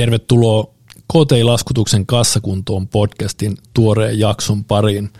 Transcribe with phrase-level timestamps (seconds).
[0.00, 0.64] Tervetuloa
[1.12, 5.10] KTI-laskutuksen kassakuntoon podcastin tuoreen jakson pariin.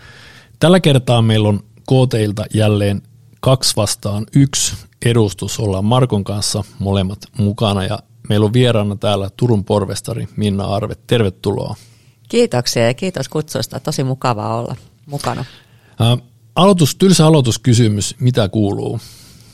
[0.59, 3.01] Tällä kertaa meillä on KTIlta jälleen
[3.39, 4.75] kaksi vastaan yksi
[5.05, 5.59] edustus.
[5.59, 7.99] Ollaan Markon kanssa molemmat mukana ja
[8.29, 10.95] meillä on vieraana täällä Turun porvestari Minna Arve.
[11.07, 11.75] Tervetuloa.
[12.29, 13.79] Kiitoksia ja kiitos kutsusta.
[13.79, 14.75] Tosi mukavaa olla
[15.05, 15.45] mukana.
[16.01, 16.17] Ä,
[16.55, 18.15] aloitus, tylsä aloituskysymys.
[18.19, 18.99] Mitä kuuluu?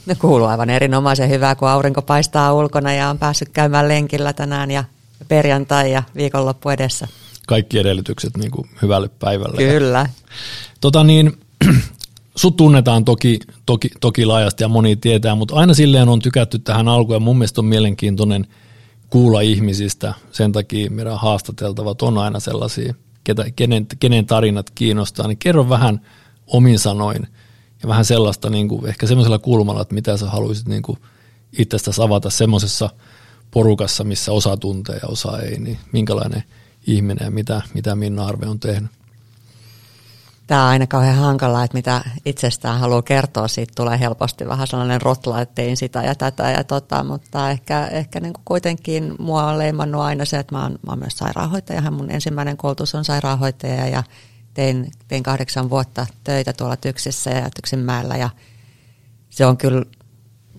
[0.05, 4.72] Ne kuuluu aivan erinomaisen hyvää, kun aurinko paistaa ulkona ja on päässyt käymään lenkillä tänään
[4.72, 4.84] ja
[5.27, 7.07] perjantai ja viikonloppu edessä.
[7.48, 9.58] Kaikki edellytykset niin kuin hyvälle päivälle.
[9.58, 10.09] Kyllä.
[10.81, 11.39] Tota niin,
[12.35, 16.88] sut tunnetaan toki, toki, toki laajasti ja moni tietää, mutta aina silleen on tykätty tähän
[16.88, 18.48] alkuun ja mun mielestä on mielenkiintoinen
[19.09, 20.13] kuulla ihmisistä.
[20.31, 25.27] Sen takia meidän haastateltavat on aina sellaisia, ketä, kenen, kenen tarinat kiinnostaa.
[25.27, 26.02] Niin kerro vähän
[26.47, 27.27] omin sanoin
[27.84, 30.99] ja vähän sellaista niin kuin, ehkä semmoisella kulmalla, että mitä sä haluaisit niin kuin
[31.58, 32.89] itsestäsi avata semmoisessa
[33.52, 36.44] porukassa, missä osa tuntee ja osa ei, niin minkälainen
[36.88, 38.92] ihminen ja mitä, mitä Minna Arve on tehnyt?
[40.48, 45.02] Tämä on aina kauhean hankalaa, että mitä itsestään haluaa kertoa, siitä tulee helposti vähän sellainen
[45.02, 49.44] rotla, että tein sitä ja tätä ja tota, mutta ehkä, ehkä niin kuin kuitenkin mua
[49.44, 53.06] on leimannut aina se, että mä oon, mä oon myös sairaanhoitaja, mun ensimmäinen koulutus on
[53.06, 54.04] sairaanhoitaja ja
[54.54, 58.17] tein, tein kahdeksan vuotta töitä tuolla Tyksissä ja Tyksinmäellä.
[58.17, 58.30] Ja
[59.30, 59.84] se on kyllä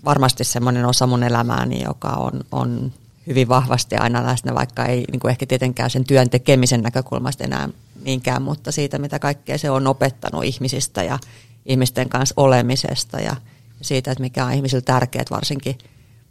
[0.04, 2.92] varmasti semmoinen osa mun elämääni, joka on, on
[3.27, 7.68] hyvin vahvasti aina läsnä, vaikka ei niin kuin ehkä tietenkään sen työn tekemisen näkökulmasta enää
[8.02, 11.18] niinkään, mutta siitä, mitä kaikkea se on opettanut ihmisistä ja
[11.66, 13.36] ihmisten kanssa olemisesta ja
[13.80, 15.78] siitä, että mikä on ihmisille tärkeää varsinkin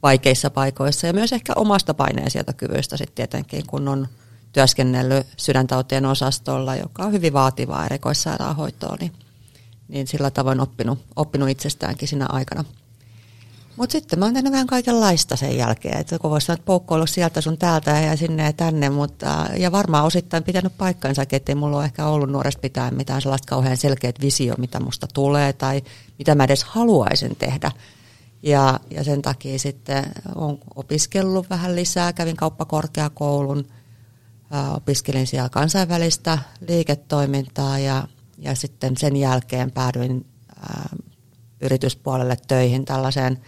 [0.04, 4.08] vaikeissa paikoissa ja myös ehkä omasta paineensietokyvystä sitten tietenkin, kun on
[4.54, 9.14] työskennellyt sydäntautien osastolla, joka on hyvin vaativaa erikoissairaanhoitoa, niin,
[9.88, 12.64] niin sillä tavoin oppinut, oppinut itsestäänkin siinä aikana.
[13.78, 17.08] Mutta sitten mä oon tehnyt vähän kaikenlaista sen jälkeen, että kun voisi sanoa, että poukkoilu
[17.08, 21.56] sieltä sun täältä ja sinne ja tänne, mutta, ja varmaan osittain pitänyt paikkansa, että ei
[21.56, 25.82] mulla ole ehkä ollut nuoresta pitää mitään sellaista kauhean selkeät visio, mitä musta tulee tai
[26.18, 27.72] mitä mä edes haluaisin tehdä.
[28.44, 30.06] Ja, ja sen takia sitten
[30.36, 33.68] olen opiskellut vähän lisää, kävin kauppakorkeakoulun,
[34.76, 36.38] opiskelin siellä kansainvälistä
[36.68, 40.26] liiketoimintaa ja, ja sitten sen jälkeen päädyin
[40.60, 40.90] ää,
[41.62, 43.42] yrityspuolelle töihin tällaiseen–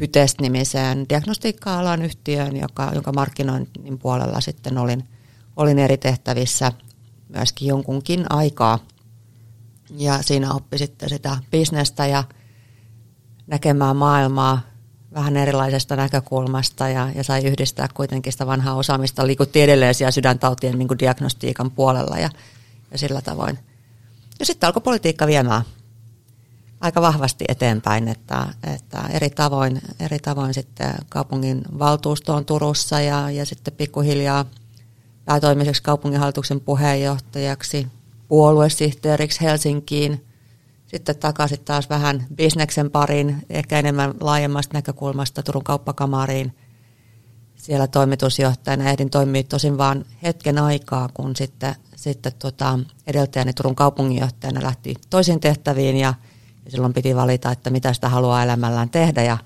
[0.00, 5.04] Hytest-nimiseen diagnostiikka-alan yhtiöön, joka, jonka markkinoinnin puolella sitten olin,
[5.56, 6.72] olin eri tehtävissä
[7.28, 8.78] myöskin jonkunkin aikaa.
[9.90, 12.24] Ja siinä oppi sitten sitä bisnestä ja
[13.46, 14.60] näkemään maailmaa
[15.14, 19.26] vähän erilaisesta näkökulmasta ja, ja sai yhdistää kuitenkin sitä vanhaa osaamista.
[19.26, 22.30] Liikutti edelleen siellä sydäntautien niin diagnostiikan puolella ja,
[22.92, 23.58] ja sillä tavoin.
[24.38, 25.62] Ja sitten alkoi politiikka viemään
[26.80, 33.46] aika vahvasti eteenpäin, että, että eri, tavoin, eri tavoin sitten kaupungin valtuustoon Turussa ja, ja
[33.46, 34.44] sitten pikkuhiljaa
[35.24, 37.86] päätoimiseksi kaupunginhallituksen puheenjohtajaksi,
[38.28, 40.24] puoluesihteeriksi Helsinkiin,
[40.86, 46.56] sitten takaisin taas vähän bisneksen pariin, ehkä enemmän laajemmasta näkökulmasta Turun kauppakamariin.
[47.56, 54.62] Siellä toimitusjohtajana ehdin toimia tosin vain hetken aikaa, kun sitten, sitten tota, edeltäjäni Turun kaupunginjohtajana
[54.62, 56.14] lähti toisiin tehtäviin ja–
[56.70, 59.38] silloin piti valita, että mitä sitä haluaa elämällään tehdä ja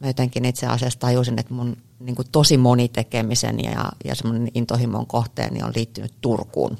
[0.00, 4.48] mä jotenkin itse asiassa tajusin, että mun niin kuin tosi moni tekemisen ja, ja semmoinen
[4.54, 6.78] intohimon kohteeni on liittynyt Turkuun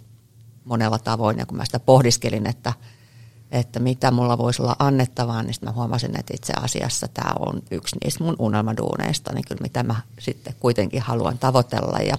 [0.65, 1.39] monella tavoin.
[1.39, 2.73] Ja kun mä sitä pohdiskelin, että,
[3.51, 7.97] että mitä mulla voisi olla annettavaa, niin mä huomasin, että itse asiassa tämä on yksi
[8.05, 11.99] niistä mun unelmaduuneista, niin kyllä mitä mä sitten kuitenkin haluan tavoitella.
[11.99, 12.19] Ja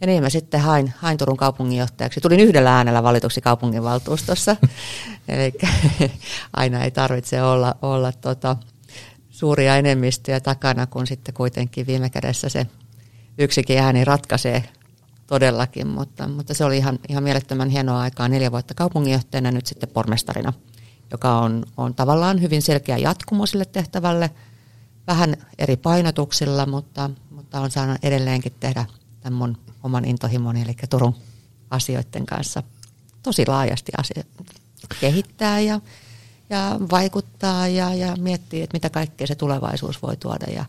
[0.00, 2.20] ja niin mä sitten hain, hain Turun kaupunginjohtajaksi.
[2.20, 4.56] Tulin yhdellä äänellä valituksi kaupunginvaltuustossa.
[5.28, 5.52] Eli
[6.56, 8.56] aina ei tarvitse olla, olla tota,
[9.30, 12.66] suuria enemmistöjä takana, kun sitten kuitenkin viime kädessä se
[13.38, 14.64] yksikin ääni ratkaisee
[15.26, 15.86] todellakin.
[15.86, 20.52] Mutta, mutta se oli ihan, ihan mielettömän hienoa aikaa neljä vuotta kaupunginjohtajana, nyt sitten pormestarina,
[21.10, 24.30] joka on, on tavallaan hyvin selkeä jatkumo sille tehtävälle.
[25.06, 28.84] Vähän eri painotuksilla, mutta, mutta on saanut edelleenkin tehdä
[29.20, 31.14] tämän mun oman intohimoni, eli Turun
[31.70, 32.62] asioiden kanssa
[33.22, 34.24] tosi laajasti asia,
[35.00, 35.80] kehittää ja,
[36.50, 40.46] ja vaikuttaa ja, ja miettii, että mitä kaikkea se tulevaisuus voi tuoda.
[40.46, 40.64] Ja,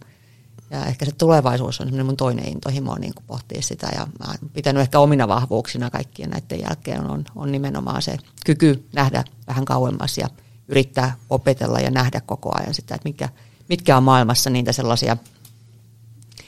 [0.69, 3.89] ja ehkä se tulevaisuus on mun toinen intohimo niin kuin pohtia sitä.
[3.95, 8.87] Ja mä olen pitänyt ehkä omina vahvuuksina kaikkien näiden jälkeen on, on nimenomaan se kyky
[8.93, 10.29] nähdä vähän kauemmas ja
[10.67, 13.29] yrittää opetella ja nähdä koko ajan sitä, että mitkä,
[13.69, 15.17] mitkä on maailmassa niitä sellaisia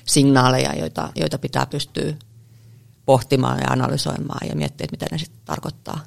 [0.05, 2.13] signaaleja, joita, joita pitää pystyä
[3.05, 6.03] pohtimaan ja analysoimaan ja miettiä, mitä ne sitten tarkoittaa.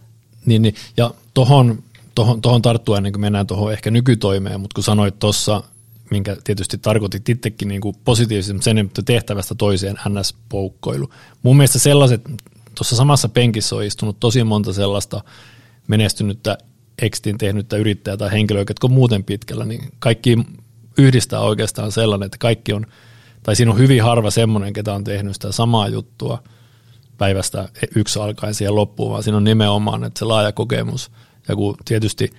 [0.46, 0.74] Niin, niin.
[0.96, 1.82] ja tuohon
[2.14, 5.62] tohon, tohon tarttua ennen kuin mennään tuohon ehkä nykytoimeen, mutta kun sanoit tuossa
[6.10, 11.10] minkä tietysti tarkoitit itsekin niin kuin positiivisesti, sen että tehtävästä toiseen NS-poukkoilu.
[11.42, 12.24] Mun mielestä sellaiset,
[12.74, 15.24] tuossa samassa penkissä on istunut tosi monta sellaista
[15.86, 16.58] menestynyttä
[17.02, 20.36] extin tehnyttä yrittäjää tai henkilöä, jotka on muuten pitkällä, niin kaikki
[20.98, 22.86] yhdistää oikeastaan sellainen, että kaikki on,
[23.44, 26.42] tai siinä on hyvin harva semmoinen, ketä on tehnyt sitä samaa juttua
[27.18, 31.10] päivästä yksi alkaen siihen loppuun, vaan siinä on nimenomaan että se laaja kokemus.
[31.48, 32.30] Ja kun tietysti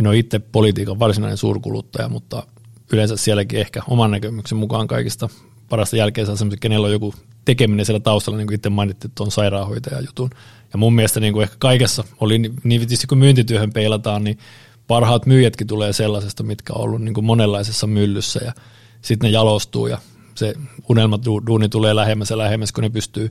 [0.00, 2.46] en ole itse politiikan varsinainen suurkuluttaja, mutta
[2.92, 5.28] yleensä sielläkin ehkä oman näkemyksen mukaan kaikista
[5.68, 7.14] parasta jälkeen saa semmoisen, kenellä on joku
[7.44, 10.30] tekeminen siellä taustalla, niin kuin itse mainittiin tuon sairaanhoitajan jutun.
[10.72, 14.38] Ja mun mielestä niin kuin ehkä kaikessa, oli niin, tietysti kun myyntityöhön peilataan, niin
[14.86, 18.52] parhaat myyjätkin tulee sellaisesta, mitkä on ollut niin kuin monenlaisessa myllyssä ja
[19.02, 19.98] sitten ne jalostuu ja
[20.38, 20.54] se
[20.88, 23.30] unelmaduuni tulee lähemmäs ja lähemmäs, kun ne pystyy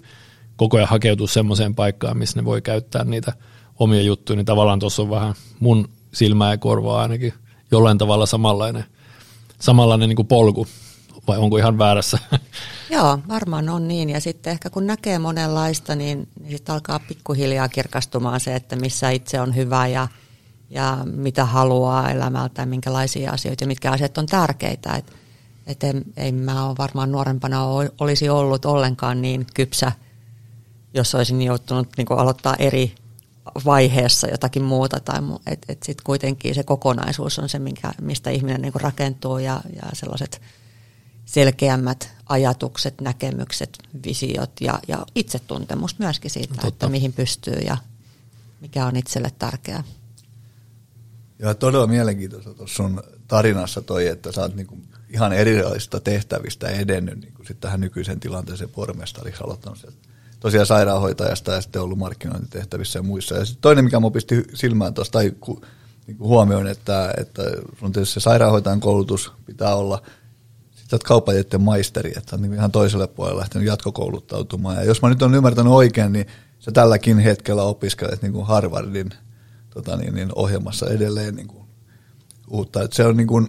[0.56, 3.34] koko ajan hakeutumaan semmoiseen paikkaan, missä ne voi käyttää niitä
[3.80, 7.34] omia juttuja, niin tavallaan tuossa on vähän mun silmää ja korvaa ainakin
[7.72, 8.86] jollain tavalla samanlainen,
[9.60, 10.68] samanlainen niin kuin polku,
[11.28, 12.18] vai onko ihan väärässä?
[12.90, 14.10] Joo, varmaan on niin.
[14.10, 19.10] Ja sitten ehkä kun näkee monenlaista, niin, niin sitten alkaa pikkuhiljaa kirkastumaan se, että missä
[19.10, 20.08] itse on hyvä ja,
[20.70, 24.96] ja mitä haluaa elämältä ja minkälaisia asioita ja mitkä asiat on tärkeitä.
[24.96, 25.14] Et,
[25.68, 27.66] et en, ei mä ole varmaan nuorempana
[28.00, 29.92] olisi ollut ollenkaan niin kypsä,
[30.94, 32.96] jos olisin joutunut niin aloittaa eri
[33.66, 35.00] vaiheessa jotakin muuta.
[35.00, 39.62] Tai et, et sitten kuitenkin se kokonaisuus on se, minkä, mistä ihminen niin rakentuu ja,
[39.76, 40.42] ja sellaiset
[41.26, 46.68] selkeämmät ajatukset, näkemykset, visiot ja, ja itsetuntemus myöskin siitä, Totta.
[46.68, 47.78] että mihin pystyy ja
[48.62, 49.84] mikä on itselle tärkeää.
[51.40, 54.78] Joo, todella mielenkiintoista tuossa sun tarinassa toi, että sä oot niinku
[55.16, 59.98] ihan erilaisista tehtävistä edennyt niinku sit tähän nykyiseen tilanteeseen pormestariksi aloittanut sieltä
[60.40, 63.36] tosiaan sairaanhoitajasta ja sitten ollut markkinointitehtävissä ja muissa.
[63.36, 65.62] Ja toinen, mikä mun pisti silmään tuosta tai ku,
[66.08, 67.42] niin kuin huomioon, että, että
[67.80, 70.02] sun tietysti se sairaanhoitajan koulutus pitää olla,
[70.76, 74.76] sitten sä oot maisteri, että on niin ihan toiselle puolelle lähtenyt jatkokouluttautumaan.
[74.76, 76.28] Ja jos mä nyt on ymmärtänyt oikein, niin
[76.60, 79.10] sä tälläkin hetkellä opiskelet niin kuin Harvardin
[79.70, 81.66] tota niin, niin ohjelmassa edelleen niin kuin
[82.48, 82.84] uutta.
[82.84, 83.48] Että se on niin kuin,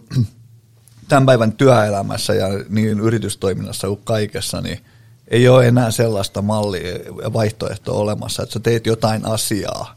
[1.08, 4.84] tämän päivän työelämässä ja niin yritystoiminnassa kuin kaikessa, niin–
[5.28, 6.98] ei ole enää sellaista mallia
[7.32, 9.94] vaihtoehtoa olemassa, että sä teet jotain asiaa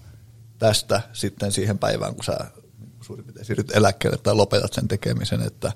[0.59, 2.37] tästä sitten siihen päivään, kun sä
[3.01, 5.71] suurin piirtein siirryt eläkkeelle tai lopetat sen tekemisen, että,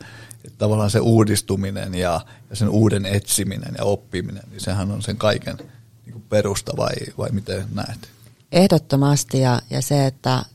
[0.46, 5.18] että tavallaan se uudistuminen ja, ja sen uuden etsiminen ja oppiminen, niin sehän on sen
[5.18, 5.58] kaiken
[6.06, 8.10] niin kuin perusta vai, vai miten näet?
[8.52, 10.46] Ehdottomasti ja, ja se, että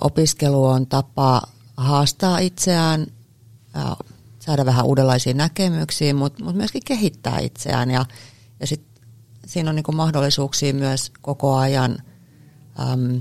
[0.00, 1.42] opiskelu on tapa
[1.76, 3.06] haastaa itseään,
[4.40, 7.90] saada vähän uudenlaisia näkemyksiä, mutta, mutta myöskin kehittää itseään.
[7.90, 8.04] Ja,
[8.60, 8.82] ja sit
[9.46, 11.98] siinä on niin mahdollisuuksia myös koko ajan
[12.92, 13.20] äm,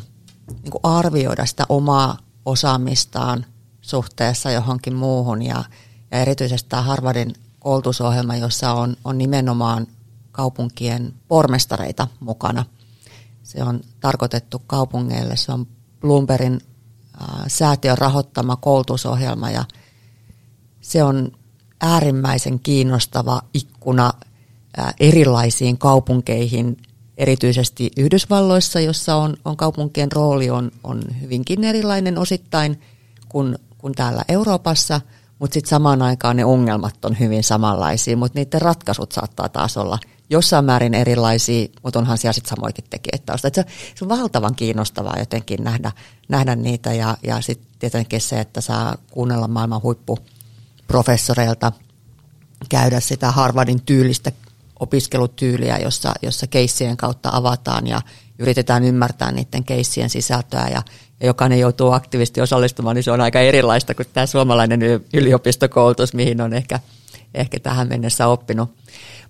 [0.63, 3.45] niin arvioida sitä omaa osaamistaan
[3.81, 5.41] suhteessa johonkin muuhun.
[5.41, 5.63] Ja,
[6.11, 9.87] ja erityisesti tämä Harvardin koulutusohjelma, jossa on, on nimenomaan
[10.31, 12.65] kaupunkien pormestareita mukana.
[13.43, 15.37] Se on tarkoitettu kaupungeille.
[15.37, 15.67] Se on
[15.99, 16.61] Bloombergin
[17.21, 19.65] äh, säätiön rahoittama koulutusohjelma ja–
[20.89, 21.31] se on
[21.81, 24.11] äärimmäisen kiinnostava ikkuna
[24.99, 26.77] erilaisiin kaupunkeihin,
[27.17, 32.81] erityisesti Yhdysvalloissa, jossa on, on kaupunkien rooli on, on hyvinkin erilainen osittain
[33.29, 35.01] kuin, kuin täällä Euroopassa,
[35.39, 39.99] mutta sitten samaan aikaan ne ongelmat on hyvin samanlaisia, mutta niiden ratkaisut saattaa taas olla
[40.29, 43.49] jossain määrin erilaisia, mutta onhan siellä sitten samoikin tekijät tausta.
[43.53, 43.65] Se,
[43.95, 45.91] se on valtavan kiinnostavaa jotenkin nähdä,
[46.29, 50.17] nähdä niitä ja, ja sitten tietenkin se, että saa kuunnella maailman huippu
[50.89, 51.71] professoreilta
[52.69, 54.31] käydä sitä Harvardin tyylistä
[54.79, 58.01] opiskelutyyliä, jossa, jossa keissien kautta avataan ja
[58.39, 60.81] yritetään ymmärtää niiden keissien sisältöä ja,
[61.19, 64.81] ja jokainen joutuu aktiivisesti osallistumaan, niin se on aika erilaista kuin tämä suomalainen
[65.13, 66.79] yliopistokoulutus, mihin on ehkä,
[67.33, 68.69] ehkä tähän mennessä oppinut.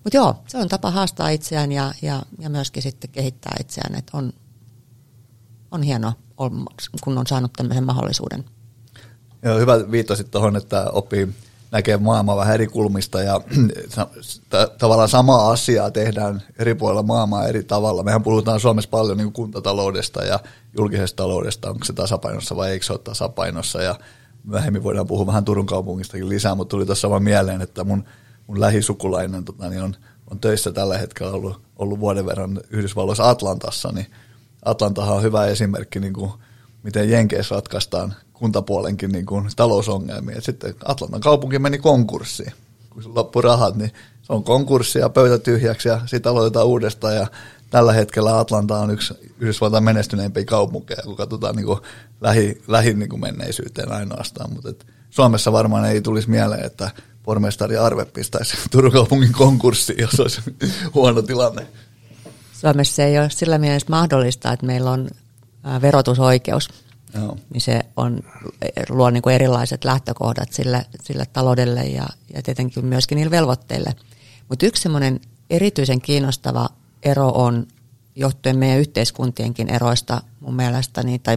[0.04, 4.16] Mutta joo, se on tapa haastaa itseään ja, ja, ja myöskin sitten kehittää itseään, että
[4.16, 4.32] on,
[5.70, 6.12] on hienoa,
[7.00, 8.44] kun on saanut tämmöisen mahdollisuuden.
[9.42, 11.28] Joo, hyvä viittasit tuohon, että oppii
[11.72, 13.40] näkee maailmaa vähän eri kulmista ja
[14.78, 18.02] tavallaan samaa asiaa tehdään eri puolilla maailmaa eri tavalla.
[18.02, 20.40] Mehän puhutaan Suomessa paljon niin kuntataloudesta ja
[20.78, 23.94] julkisesta taloudesta, onko se tasapainossa vai eikö se ole tasapainossa ja
[24.44, 28.04] myöhemmin voidaan puhua vähän Turun kaupungistakin lisää, mutta tuli tuossa vaan mieleen, että mun,
[28.46, 29.96] mun lähisukulainen tota, niin on,
[30.30, 34.06] on töissä tällä hetkellä ollut, ollut vuoden verran Yhdysvalloissa Atlantassa, niin
[34.64, 36.32] Atlantahan on hyvä esimerkki, niin kuin,
[36.82, 40.36] miten Jenkeissä ratkaistaan kuntapuolenkin niin kuin talousongelmia.
[40.36, 42.52] Et sitten Atlantan kaupunki meni konkurssiin.
[42.90, 43.92] Kun se loppui rahat, niin
[44.22, 47.16] se on konkurssi ja pöytä tyhjäksi ja sitten aloitetaan uudestaan.
[47.16, 47.26] Ja
[47.70, 51.78] tällä hetkellä Atlanta on yksi Yhdysvaltain menestyneimpiä kaupunkeja, kun katsotaan niin kuin
[52.20, 54.52] lähi, lähi niin kuin menneisyyteen ainoastaan.
[54.52, 56.90] Mutta Suomessa varmaan ei tulisi mieleen, että
[57.22, 60.40] pormestari Arve pistäisi Turun kaupungin konkurssiin, jos olisi
[60.94, 61.66] huono tilanne.
[62.52, 65.08] Suomessa ei ole sillä mielessä mahdollista, että meillä on
[65.82, 66.68] verotusoikeus.
[67.14, 67.36] Joo.
[67.52, 68.20] Niin se on,
[68.88, 73.94] luo niin kuin erilaiset lähtökohdat sille, sille taloudelle ja, ja tietenkin myöskin niille velvoitteille.
[74.48, 76.68] Mutta yksi semmoinen erityisen kiinnostava
[77.02, 77.66] ero on
[78.16, 81.36] johtuen meidän yhteiskuntienkin eroista mun mielestäni, tai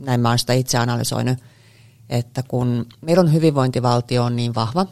[0.00, 1.38] näin mä oon sitä itse analysoinut,
[2.08, 4.86] että kun meillä on hyvinvointivaltio on niin vahva,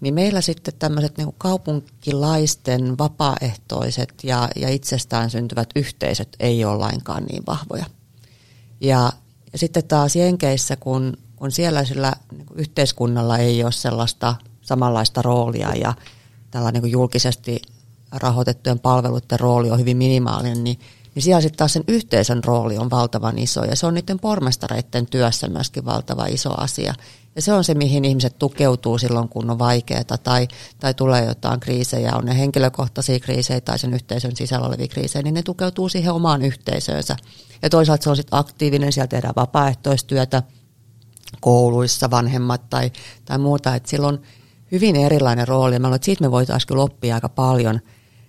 [0.00, 7.24] niin meillä sitten tämmöiset niin kaupunkilaisten vapaaehtoiset ja, ja itsestään syntyvät yhteisöt ei ole lainkaan
[7.24, 7.84] niin vahvoja.
[8.80, 9.12] Ja,
[9.52, 15.74] ja sitten taas Jenkeissä, kun, kun siellä sillä niin yhteiskunnalla ei ole sellaista samanlaista roolia
[15.74, 15.94] ja
[16.50, 17.62] tällainen niin julkisesti
[18.12, 20.78] rahoitettujen palveluiden rooli on hyvin minimaalinen, niin,
[21.16, 25.06] niin siellä sitten taas sen yhteisön rooli on valtavan iso ja se on niiden pormestareiden
[25.06, 26.94] työssä myöskin valtava iso asia.
[27.36, 30.48] Ja se on se, mihin ihmiset tukeutuu silloin, kun on vaikeaa tai,
[30.80, 35.34] tai tulee jotain kriisejä, on ne henkilökohtaisia kriisejä tai sen yhteisön sisällä olevia kriisejä, niin
[35.34, 37.16] ne tukeutuu siihen omaan yhteisöönsä.
[37.62, 40.42] Ja toisaalta se on sitten aktiivinen, siellä tehdään vapaaehtoistyötä
[41.40, 42.90] kouluissa, vanhemmat tai,
[43.24, 44.18] tai muuta, että silloin
[44.72, 45.78] hyvin erilainen rooli.
[45.78, 47.80] Mä luulen, että siitä me voitaisiin kyllä oppia aika paljon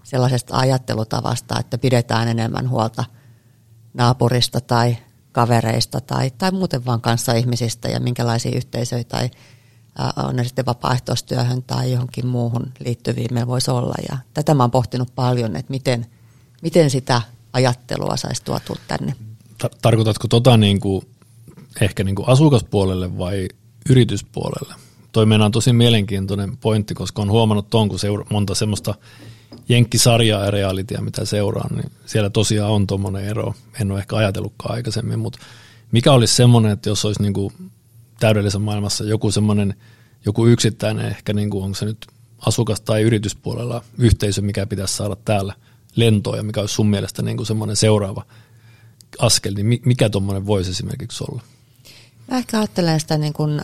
[0.07, 3.03] sellaisesta ajattelutavasta, että pidetään enemmän huolta
[3.93, 4.97] naapurista tai
[5.31, 9.29] kavereista tai, tai muuten vaan kanssa ihmisistä ja minkälaisia yhteisöjä tai
[10.27, 13.93] on ne sitten vapaaehtoistyöhön tai johonkin muuhun liittyviin meillä voisi olla.
[14.11, 16.05] Ja tätä mä oon pohtinut paljon, että miten,
[16.61, 17.21] miten sitä
[17.53, 19.15] ajattelua saisi tuotua tänne.
[19.81, 21.07] Tarkoitatko tota niin kuin,
[21.81, 23.47] ehkä niin kuin asukaspuolelle vai
[23.89, 24.75] yrityspuolelle?
[25.11, 28.95] Toi on tosi mielenkiintoinen pointti, koska on huomannut tuon, kun seura- monta semmoista
[29.69, 33.53] jenkkisarjaa ja realitia, mitä seuraan, niin siellä tosiaan on tuommoinen ero.
[33.81, 35.39] En ole ehkä ajatellutkaan aikaisemmin, mutta
[35.91, 37.53] mikä olisi semmoinen, että jos olisi niin kuin
[38.19, 39.75] täydellisessä maailmassa joku semmoinen,
[40.25, 42.07] joku yksittäinen ehkä, niin kuin, onko se nyt
[42.39, 45.53] asukas- tai yrityspuolella yhteisö, mikä pitäisi saada täällä
[45.95, 48.25] lentoon ja mikä olisi sun mielestä niin kuin semmoinen seuraava
[49.19, 51.41] askel, niin mikä tuommoinen voisi esimerkiksi olla?
[52.31, 53.61] Mä ehkä ajattelen sitä niin kuin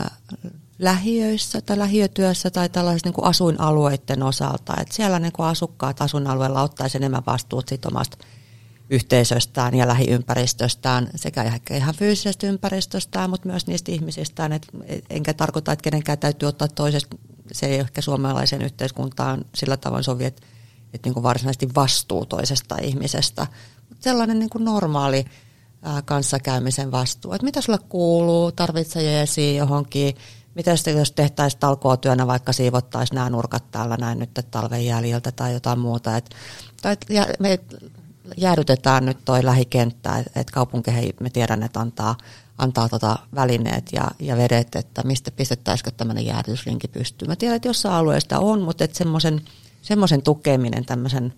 [0.84, 4.74] lähiöissä tai lähiötyössä tai tällaisissa niin kuin asuinalueiden osalta.
[4.82, 8.18] Että siellä niin kuin asukkaat asuinalueella ottaisi enemmän vastuut siitä omasta
[8.90, 14.54] yhteisöstään ja lähiympäristöstään sekä ehkä ihan fyysisestä ympäristöstään, mutta myös niistä ihmisistään.
[14.54, 14.68] Et
[15.10, 17.18] enkä tarkoita, että kenenkään täytyy ottaa toisesta,
[17.52, 20.46] se ei ehkä suomalaisen yhteiskuntaan sillä tavoin sovi, että,
[20.94, 23.48] että niin kuin varsinaisesti vastuu toisesta ihmisestä.
[23.90, 25.26] Mutta sellainen niin kuin normaali
[26.06, 30.16] kanssakäymisen vastuu, että mitä sulle kuuluu, tarvitsee jeesi johonkin,
[30.56, 35.54] mitä sitten jos tehtäisiin talkootyönä, vaikka siivottaisiin nämä nurkat täällä näin nyt talven jäljiltä tai
[35.54, 36.18] jotain muuta.
[36.18, 36.36] Et,
[36.82, 36.98] tai
[37.40, 37.60] me
[38.38, 42.16] jäädytetään nyt toi lähikenttä, että et kaupunkeihin me tiedän, että antaa,
[42.58, 47.28] antaa tota välineet ja, ja vedet, että mistä pistettäisikö tämmöinen jäädytyslinki pystyy.
[47.28, 49.42] Mä tiedän, että jossain alueesta on, mutta että semmoisen,
[49.82, 51.34] semmoisen tukeminen tämmöisen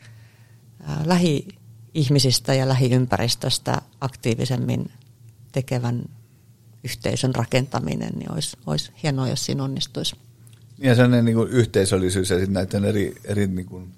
[1.06, 4.92] lähi-ihmisistä ja lähiympäristöstä aktiivisemmin
[5.52, 6.04] tekevän
[6.86, 10.16] yhteisön rakentaminen, niin olisi, olisi hienoa, jos siinä onnistuisi.
[10.78, 13.94] Ja sellainen niin yhteisöllisyys ja sitten näiden eri, eri niin kuin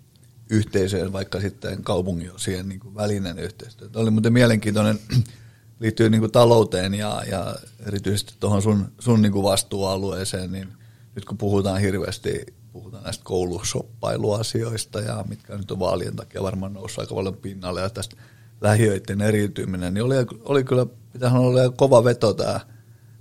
[0.49, 3.89] yhteisöjen, vaikka sitten kaupungin osien niin kuin välinen yhteistyö.
[3.89, 4.99] Tämä oli muuten mielenkiintoinen,
[5.79, 7.55] liittyy niin kuin talouteen ja, ja
[7.87, 10.67] erityisesti tuohon sun, sun niin kuin vastuualueeseen, niin
[11.15, 16.99] nyt kun puhutaan hirveästi, puhutaan näistä koulusoppailuasioista ja mitkä nyt on vaalien takia varmaan noussut
[16.99, 18.15] aika paljon pinnalle ja tästä
[18.61, 22.59] lähiöiden eriytyminen, niin oli, oli kyllä, pitäisi olla kova veto tämä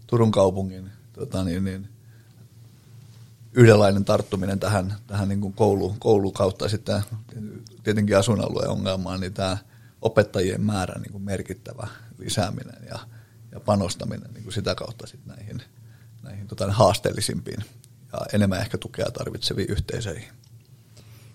[0.06, 1.88] Turun kaupungin tota niin, niin,
[3.56, 7.02] yhdenlainen tarttuminen tähän, tähän niin kuin koulu, koulu kautta sitten
[7.82, 9.58] tietenkin asuinalueen ongelmaan, niin tämä
[10.02, 12.98] opettajien määrän niin merkittävä lisääminen ja,
[13.52, 15.62] ja panostaminen niin kuin sitä kautta sitten näihin,
[16.22, 17.64] näihin tota, haasteellisimpiin
[18.12, 20.28] ja enemmän ehkä tukea tarvitseviin yhteisöihin.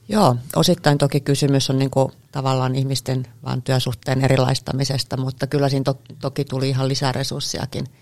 [0.10, 5.84] Joo, osittain toki kysymys on niin kuin tavallaan ihmisten vaan työsuhteen erilaistamisesta, mutta kyllä siinä
[5.84, 7.86] to, toki tuli ihan lisää resurssiakin–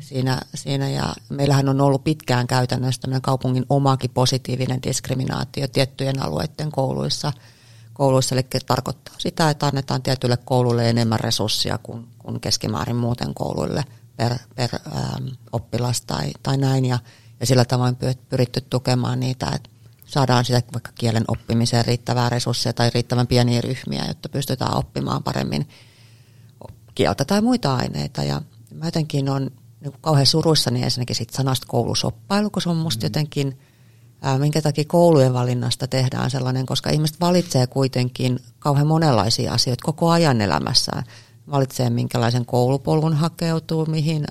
[0.00, 6.72] siinä, siinä ja meillähän on ollut pitkään käytännössä tämmöinen kaupungin omakin positiivinen diskriminaatio tiettyjen alueiden
[6.72, 7.32] kouluissa,
[7.92, 13.84] kouluissa, eli tarkoittaa sitä, että annetaan tietylle koululle enemmän resursseja kuin, kuin keskimäärin muuten kouluille
[14.16, 16.98] per, per ähm, oppilas tai, tai näin, ja,
[17.40, 17.96] ja sillä tavoin
[18.28, 19.70] pyritty tukemaan niitä, että
[20.06, 25.68] saadaan sitä vaikka kielen oppimiseen riittävää resursseja tai riittävän pieniä ryhmiä, jotta pystytään oppimaan paremmin
[26.94, 28.42] kieltä tai muita aineita, ja
[28.74, 33.02] mä jotenkin on niin kuin kauhean suruissani ensinnäkin sit sanasta koulusoppailu, kun se on musta
[33.02, 33.06] mm.
[33.06, 33.58] jotenkin,
[34.22, 40.10] ää, minkä takia koulujen valinnasta tehdään sellainen, koska ihmiset valitsee kuitenkin kauhean monenlaisia asioita koko
[40.10, 41.04] ajan elämässään.
[41.50, 44.24] Valitsee minkälaisen koulupolun hakeutuu, mihin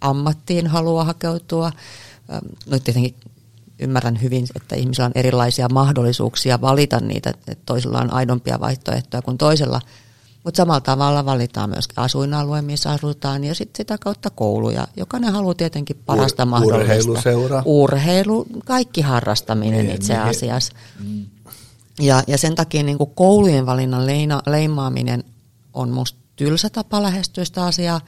[0.00, 1.72] ammattiin haluaa hakeutua.
[2.66, 3.14] No tietenkin
[3.78, 9.38] ymmärrän hyvin, että ihmisillä on erilaisia mahdollisuuksia valita niitä, että toisilla on aidompia vaihtoehtoja kuin
[9.38, 9.80] toisella.
[10.44, 14.88] Mutta samalla tavalla valitaan myös asuinalue, missä asutaan, ja sitten sitä kautta kouluja.
[14.96, 16.82] Jokainen haluaa tietenkin parasta Ur- mahdollista.
[16.82, 17.62] Urheiluseura.
[17.64, 20.22] Urheilu, kaikki harrastaminen niin, itse niin.
[20.22, 20.72] asiassa.
[21.04, 21.24] Mm.
[22.00, 25.24] Ja, ja sen takia niin kuin koulujen valinnan leina, leimaaminen
[25.74, 28.00] on musta tylsä tapa lähestyä sitä asiaa,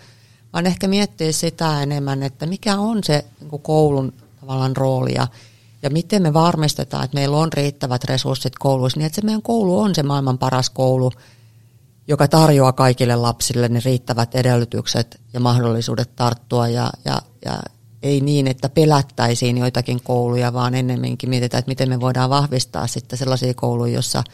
[0.53, 5.27] vaan ehkä miettiä sitä enemmän, että mikä on se niin kuin koulun tavallaan rooli ja,
[5.83, 9.79] ja miten me varmistetaan, että meillä on riittävät resurssit kouluissa, niin että se meidän koulu
[9.79, 11.11] on se maailman paras koulu,
[12.09, 17.59] joka tarjoaa kaikille lapsille ne riittävät edellytykset ja mahdollisuudet tarttua ja, ja, ja
[18.03, 23.19] ei niin, että pelättäisiin joitakin kouluja, vaan ennemminkin mietitään, että miten me voidaan vahvistaa sitten
[23.19, 24.25] sellaisia kouluja, jossa,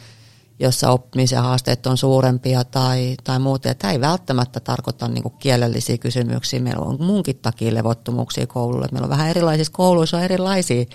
[0.59, 3.67] jossa oppimisen haasteet on suurempia tai, tai muuta.
[3.67, 6.59] Ja tämä ei välttämättä tarkoita niin kuin kielellisiä kysymyksiä.
[6.59, 8.87] Meillä on muunkin takia levottomuuksia koululle.
[8.91, 10.85] Meillä on vähän erilaisissa kouluissa on erilaisia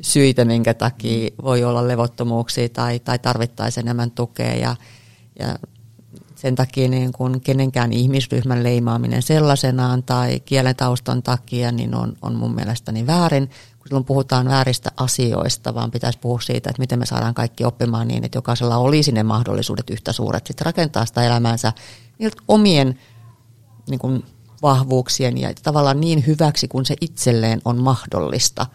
[0.00, 4.54] syitä, minkä takia voi olla levottomuuksia tai, tai tarvittaisiin enemmän tukea.
[4.54, 4.76] Ja,
[5.38, 5.58] ja
[6.40, 12.34] sen takia niin kun kenenkään ihmisryhmän leimaaminen sellaisenaan tai kielen taustan takia niin on, on
[12.34, 13.46] mun mielestäni väärin,
[13.78, 18.08] kun silloin puhutaan vääristä asioista, vaan pitäisi puhua siitä, että miten me saadaan kaikki oppimaan
[18.08, 21.72] niin, että jokaisella olisi ne mahdollisuudet yhtä suuret sitten rakentaa sitä elämäänsä
[22.18, 22.98] niiltä omien
[23.90, 24.24] niin kun,
[24.62, 28.66] vahvuuksien ja tavallaan niin hyväksi kuin se itselleen on mahdollista.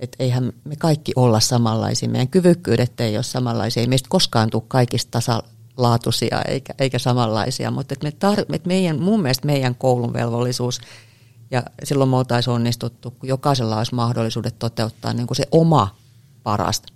[0.00, 4.62] Että eihän me kaikki olla samanlaisia, meidän kyvykkyydet ei ole samanlaisia, ei meistä koskaan tule
[4.68, 5.42] kaikista tasa
[5.78, 10.80] laatuisia eikä, eikä samanlaisia, mutta että me tar- että meidän, mun mielestä meidän koulun velvollisuus,
[11.50, 15.96] ja silloin me oltaisiin onnistuttu, kun jokaisella olisi mahdollisuudet toteuttaa niin kuin se oma
[16.42, 16.92] parasta.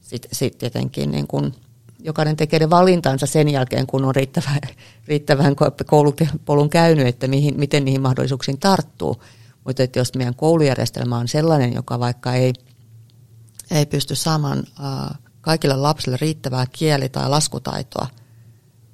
[0.00, 1.54] Sitten sit tietenkin niin kuin
[1.98, 4.58] jokainen tekee valintansa sen jälkeen, kun on riittävän,
[5.06, 9.22] riittävän koulupolun käynyt, että mihin, miten niihin mahdollisuuksiin tarttuu.
[9.64, 12.52] Mutta että jos meidän koulujärjestelmä on sellainen, joka vaikka ei,
[13.70, 18.06] ei pysty saamaan uh, kaikille lapsille riittävää kieli- tai laskutaitoa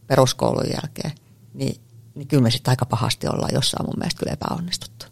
[0.07, 1.12] peruskoulun jälkeen,
[1.55, 1.81] niin,
[2.14, 5.07] niin kyllä me sitten aika pahasti ollaan jossain mun mielestä kyllä epäonnistuttu.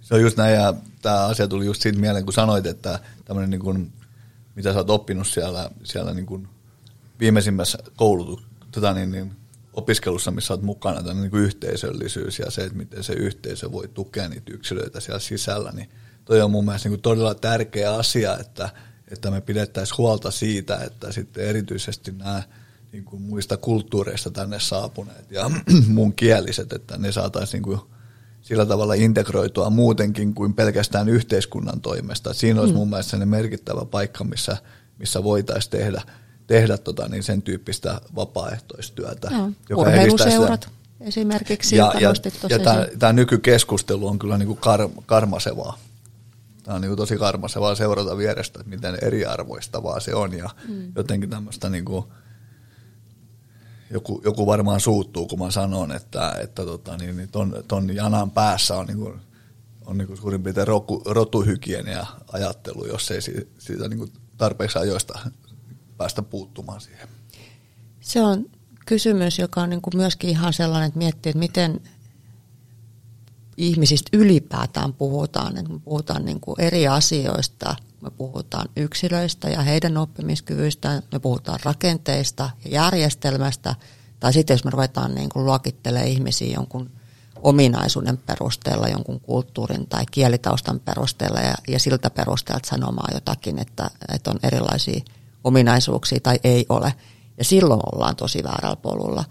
[0.00, 3.50] Se on just näin, ja tämä asia tuli just siitä mieleen, kun sanoit, että tämmöinen
[3.50, 3.92] niin kuin,
[4.54, 6.48] mitä sä oot oppinut siellä, siellä niin kuin
[7.20, 9.36] viimeisimmässä koulutu, tota niin, niin,
[9.72, 14.28] opiskelussa, missä olet mukana, tämä niin yhteisöllisyys ja se, että miten se yhteisö voi tukea
[14.28, 15.90] niitä yksilöitä siellä sisällä, niin
[16.24, 18.70] toi on mun mielestä niin todella tärkeä asia, että–
[19.12, 22.42] että me pidettäisiin huolta siitä, että sitten erityisesti nämä
[22.92, 25.50] niin kuin muista kulttuureista tänne saapuneet ja
[25.86, 27.80] muun kieliset, että ne saataisiin niin kuin
[28.42, 32.34] sillä tavalla integroitua muutenkin kuin pelkästään yhteiskunnan toimesta.
[32.34, 32.78] Siinä olisi mm.
[32.78, 34.56] mun mielestä merkittävä paikka, missä,
[34.98, 36.02] missä voitaisiin tehdä,
[36.46, 39.30] tehdä tota, niin sen tyyppistä vapaaehtoistyötä.
[39.30, 40.74] No, joka urheiluseurat sitä.
[41.00, 41.76] esimerkiksi.
[41.76, 42.12] Ja, ja,
[42.48, 45.78] ja tämä, tämä nykykeskustelu on kyllä niin kuin kar, karmasevaa
[46.68, 50.92] Tämä on niin tosi karmassa vaan seurata vierestä, että miten eriarvoistavaa se on ja mm.
[50.96, 52.04] jotenkin tämmöistä niin kuin,
[53.90, 58.30] joku, joku varmaan suuttuu, kun mä sanon, että, että tota, niin, niin ton, ton janan
[58.30, 59.20] päässä on, niin kuin,
[59.86, 64.78] on niin kuin suurin piirtein roku, rotuhygienia ajattelu, jos ei siitä, siitä niin kuin tarpeeksi
[64.78, 65.18] ajoista
[65.96, 67.08] päästä puuttumaan siihen.
[68.00, 68.44] Se on
[68.86, 71.80] kysymys, joka on niin kuin myöskin ihan sellainen, että miettii, että miten
[73.58, 75.56] ihmisistä ylipäätään puhutaan.
[75.56, 77.76] Että me puhutaan niin kuin eri asioista.
[78.00, 81.02] Me puhutaan yksilöistä ja heidän oppimiskyvyistä.
[81.12, 83.74] Me puhutaan rakenteista ja järjestelmästä.
[84.20, 86.90] Tai sitten jos me ruvetaan niin kuin luokittelemaan ihmisiä jonkun
[87.42, 94.30] ominaisuuden perusteella, jonkun kulttuurin tai kielitaustan perusteella ja, ja siltä perusteelta sanomaan jotakin, että, että
[94.30, 95.00] on erilaisia
[95.44, 96.94] ominaisuuksia tai ei ole.
[97.38, 99.24] Ja silloin ollaan tosi väärällä polulla.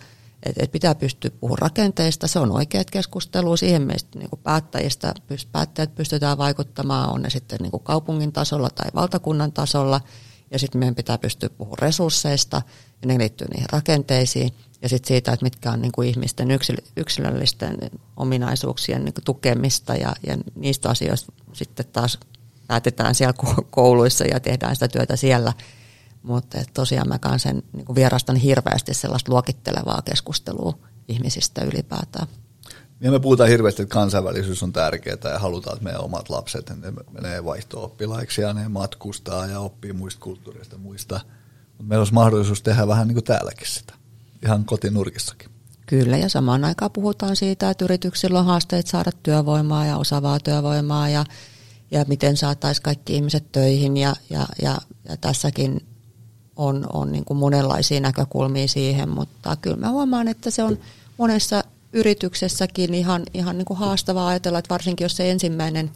[0.43, 5.13] Et, et pitää pystyä puhumaan rakenteista, se on oikeat keskustelu, siihen meistä niin kuin päättäjistä
[5.51, 10.01] päättäjät pystytään vaikuttamaan, on ne sitten niin kaupungin tasolla tai valtakunnan tasolla,
[10.51, 12.61] ja sitten meidän pitää pystyä puhumaan resursseista,
[13.01, 16.47] ja ne liittyy niihin rakenteisiin, ja sitten siitä, että mitkä on niin kuin ihmisten
[16.97, 17.77] yksilöllisten
[18.17, 22.19] ominaisuuksien niin kuin tukemista, ja, ja niistä asioista sitten taas
[22.67, 23.33] päätetään siellä
[23.69, 25.53] kouluissa ja tehdään sitä työtä siellä,
[26.27, 32.27] mutta tosiaan mä kanssa niin vierastan hirveästi sellaista luokittelevaa keskustelua ihmisistä ylipäätään.
[33.01, 36.93] Ja me puhutaan hirveästi, että kansainvälisyys on tärkeää ja halutaan, että meidän omat lapset ne
[37.11, 41.19] menee vaihto-oppilaiksi ja ne matkustaa ja oppii muista kulttuureista ja muista.
[41.67, 43.93] Mutta meillä olisi mahdollisuus tehdä vähän niin kuin täälläkin sitä,
[44.43, 45.49] ihan kotinurkissakin.
[45.85, 51.09] Kyllä, ja samaan aikaan puhutaan siitä, että yrityksillä on haasteet saada työvoimaa ja osaavaa työvoimaa
[51.09, 51.25] ja,
[51.91, 53.97] ja miten saataisiin kaikki ihmiset töihin.
[53.97, 54.77] Ja, ja, ja,
[55.09, 55.81] ja tässäkin
[56.57, 60.77] on, on niin kuin monenlaisia näkökulmia siihen, mutta kyllä mä huomaan, että se on
[61.17, 65.91] monessa yrityksessäkin ihan, ihan niin kuin haastavaa ajatella, että varsinkin jos se ensimmäinen,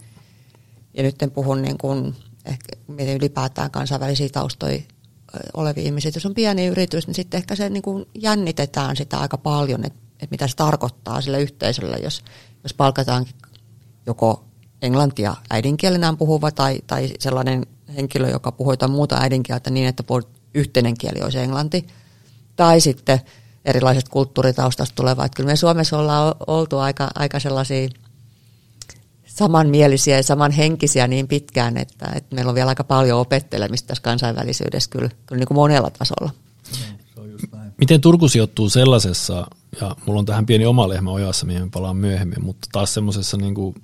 [0.94, 2.76] ja nyt en puhu niin kuin, ehkä
[3.20, 4.80] ylipäätään kansainvälisiä taustoja
[5.54, 9.38] olevia ihmisiä, jos on pieni yritys, niin sitten ehkä se niin kuin jännitetään sitä aika
[9.38, 12.24] paljon, että, että mitä se tarkoittaa sille yhteisölle, jos,
[12.64, 13.26] jos palkataan
[14.06, 14.44] joko
[14.82, 20.04] englantia äidinkielenään puhuva tai, tai sellainen henkilö, joka puhuu jotain muuta äidinkieltä niin, että
[20.54, 21.88] yhteinen kieli olisi englanti.
[22.56, 23.20] Tai sitten
[23.66, 25.26] erilaisesta kulttuuritaustasta tuleva.
[25.26, 27.90] Että kyllä me Suomessa ollaan oltu aika, aika sellaisia
[29.26, 34.90] samanmielisiä ja samanhenkisiä niin pitkään, että, että meillä on vielä aika paljon opettelemista tässä kansainvälisyydessä
[34.90, 36.32] kyllä, kyllä niin kuin monella tasolla.
[37.78, 39.48] Miten Turku sijoittuu sellaisessa,
[39.82, 43.56] ja mulla on tähän pieni oma lehmä ojassa, mihin palaan myöhemmin, mutta taas semmoisessa niin
[43.56, 43.76] kuin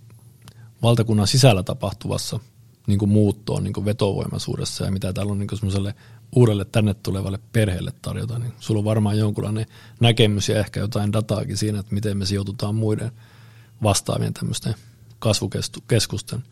[0.82, 2.39] valtakunnan sisällä tapahtuvassa
[2.88, 5.95] niin kuin muuttoon niin kuin vetovoimaisuudessa ja mitä täällä on niin semmoiselle
[6.35, 9.65] uudelle tänne tulevalle perheelle tarjota, niin sulla on varmaan jonkunlainen
[9.99, 13.11] näkemys ja ehkä jotain dataakin siinä, että miten me sijoitutaan muiden
[13.83, 14.75] vastaavien tämmöisten
[15.19, 16.43] kasvukeskusten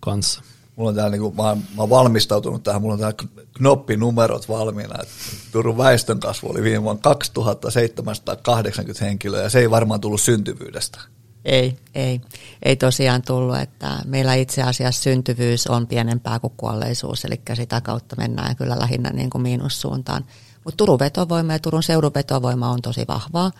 [0.00, 0.42] kanssa.
[0.76, 3.16] Mulla on täällä, niin kuin, mä, oon, mä oon valmistautunut tähän, mulla on täällä
[3.52, 5.02] knoppinumerot valmiina.
[5.02, 5.14] Että
[5.52, 11.00] Turun väestönkasvu oli viime vuonna 2780 henkilöä ja se ei varmaan tullut syntyvyydestä.
[11.44, 12.20] Ei, ei.
[12.62, 18.16] Ei tosiaan tullut, että meillä itse asiassa syntyvyys on pienempää kuin kuolleisuus, eli sitä kautta
[18.16, 20.24] mennään kyllä lähinnä niin kuin miinussuuntaan.
[20.64, 23.50] Mutta Turun vetovoima ja Turun seudun vetovoima on tosi vahvaa.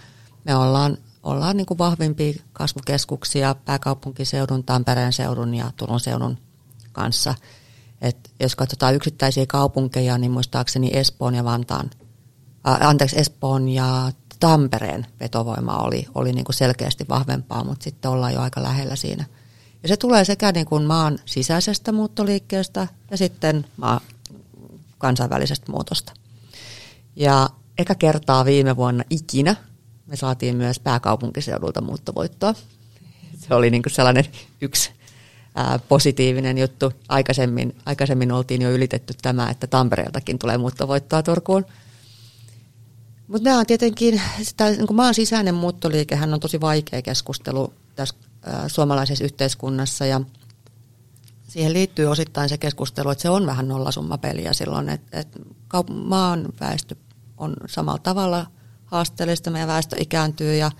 [0.44, 6.38] Me ollaan, ollaan niin kuin vahvimpia kasvukeskuksia pääkaupunkiseudun, Tampereen seudun ja Turun seudun
[6.92, 7.34] kanssa.
[8.00, 11.90] Et jos katsotaan yksittäisiä kaupunkeja, niin muistaakseni Espoon ja Vantaan,
[12.64, 18.34] ää, anteeksi, Espoon ja Tampereen vetovoima oli, oli niin kuin selkeästi vahvempaa, mutta sitten ollaan
[18.34, 19.24] jo aika lähellä siinä.
[19.82, 24.00] Ja se tulee sekä niin kuin maan sisäisestä muuttoliikkeestä ja sitten maan
[24.98, 26.12] kansainvälisestä muutosta.
[27.16, 29.56] Ja eka kertaa viime vuonna ikinä
[30.06, 32.54] me saatiin myös pääkaupunkiseudulta muuttovoittoa.
[33.38, 34.24] Se oli niin kuin sellainen
[34.60, 34.90] yksi
[35.54, 36.92] ää, positiivinen juttu.
[37.08, 41.64] Aikaisemmin, aikaisemmin oltiin jo ylitetty tämä, että Tampereeltakin tulee muuttovoittoa Turkuun–
[43.30, 48.14] mutta nämä on tietenkin, sitä, niin maan sisäinen muuttoliikehän on tosi vaikea keskustelu tässä
[48.66, 50.20] suomalaisessa yhteiskunnassa ja
[51.48, 55.38] siihen liittyy osittain se keskustelu, että se on vähän nollasummapeliä silloin, että, että
[55.92, 56.94] maan väestö
[57.38, 58.46] on samalla tavalla
[58.84, 60.70] haasteellista, meidän väestö ikääntyy ja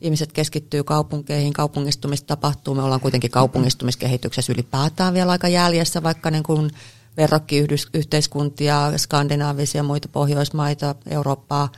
[0.00, 6.42] ihmiset keskittyy kaupunkeihin, kaupungistumista tapahtuu, me ollaan kuitenkin kaupungistumiskehityksessä ylipäätään vielä aika jäljessä, vaikka niin
[6.42, 6.70] kuin
[7.18, 11.68] verrokkiyhteiskuntia, skandinaavisia, muita Pohjoismaita, Eurooppaa.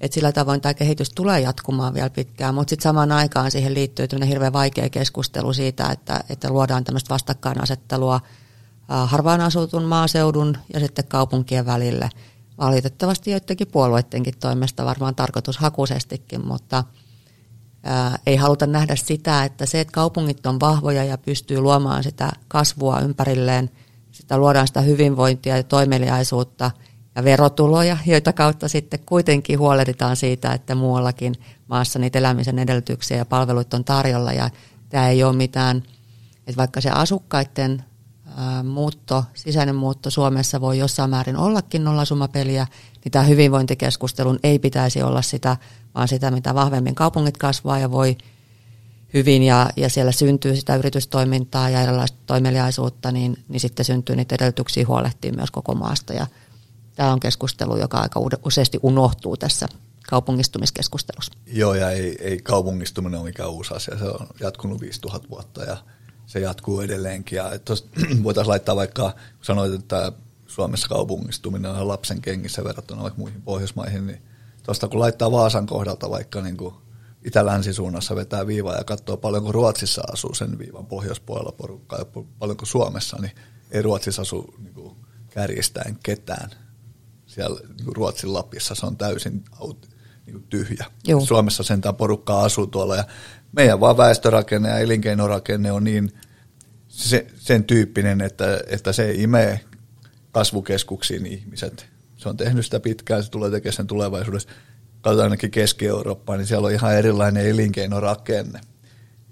[0.00, 4.06] Et sillä tavoin tämä kehitys tulee jatkumaan vielä pitkään, mutta sitten samaan aikaan siihen liittyy
[4.28, 8.20] hirveän vaikea keskustelu siitä, että, että luodaan tämmöistä vastakkainasettelua
[8.88, 12.08] harvaan asutun maaseudun ja sitten kaupunkien välille.
[12.58, 16.84] Valitettavasti joidenkin puolueidenkin toimesta varmaan tarkoitushakuisestikin, mutta
[17.82, 22.30] ää, ei haluta nähdä sitä, että se, että kaupungit on vahvoja ja pystyy luomaan sitä
[22.48, 23.70] kasvua ympärilleen–
[24.14, 26.70] sitä luodaan sitä hyvinvointia ja toimeliaisuutta
[27.14, 31.34] ja verotuloja, joita kautta sitten kuitenkin huolehditaan siitä, että muuallakin
[31.68, 34.32] maassa niitä elämisen edellytyksiä ja palveluita on tarjolla.
[34.32, 34.50] Ja
[34.88, 35.82] tämä ei ole mitään,
[36.38, 37.84] että vaikka se asukkaiden
[38.64, 42.66] muutto, sisäinen muutto Suomessa voi jossain määrin ollakin nollasummapeliä,
[43.04, 45.56] niin tämä hyvinvointikeskustelun ei pitäisi olla sitä,
[45.94, 48.16] vaan sitä, mitä vahvemmin kaupungit kasvaa ja voi
[49.14, 54.34] hyvin ja, ja siellä syntyy sitä yritystoimintaa ja erilaista toimeliaisuutta, niin, niin sitten syntyy niitä
[54.34, 56.12] edellytyksiä huolehtia myös koko maasta.
[56.12, 56.26] Ja
[56.94, 59.68] tämä on keskustelu, joka aika useasti unohtuu tässä
[60.08, 61.32] kaupungistumiskeskustelussa.
[61.46, 63.98] Joo, ja ei, ei kaupungistuminen ole mikään uusi asia.
[63.98, 65.76] Se on jatkunut 5000 vuotta ja
[66.26, 67.36] se jatkuu edelleenkin.
[67.36, 67.50] Ja
[68.22, 70.12] voitaisiin laittaa vaikka, kun sanoit, että
[70.46, 74.22] Suomessa kaupungistuminen on lapsen kengissä verrattuna vaikka muihin Pohjoismaihin, niin
[74.62, 76.74] tuosta kun laittaa Vaasan kohdalta vaikka niin kuin
[77.24, 82.04] itä-länsisuunnassa vetää viivaa ja katsoo paljonko Ruotsissa asuu sen viivan pohjoispuolella porukkaa ja
[82.38, 83.32] paljonko Suomessa, niin
[83.70, 84.96] ei Ruotsissa asu niin kuin
[85.30, 86.50] kärjistäen ketään.
[87.26, 89.44] Siellä niin kuin Ruotsin Lapissa se on täysin
[90.26, 90.86] niin kuin tyhjä.
[91.06, 91.20] Joo.
[91.20, 93.04] Suomessa sentään porukkaa asuu tuolla ja
[93.52, 96.12] meidän vaan väestörakenne ja elinkeinorakenne on niin
[96.88, 99.60] se, sen tyyppinen, että, että se imee
[100.32, 101.86] kasvukeskuksiin ihmiset.
[102.16, 104.48] Se on tehnyt sitä pitkään, se tulee tekemään sen tulevaisuudessa
[105.04, 108.60] katsotaan ainakin Keski-Eurooppaan, niin siellä on ihan erilainen elinkeinorakenne,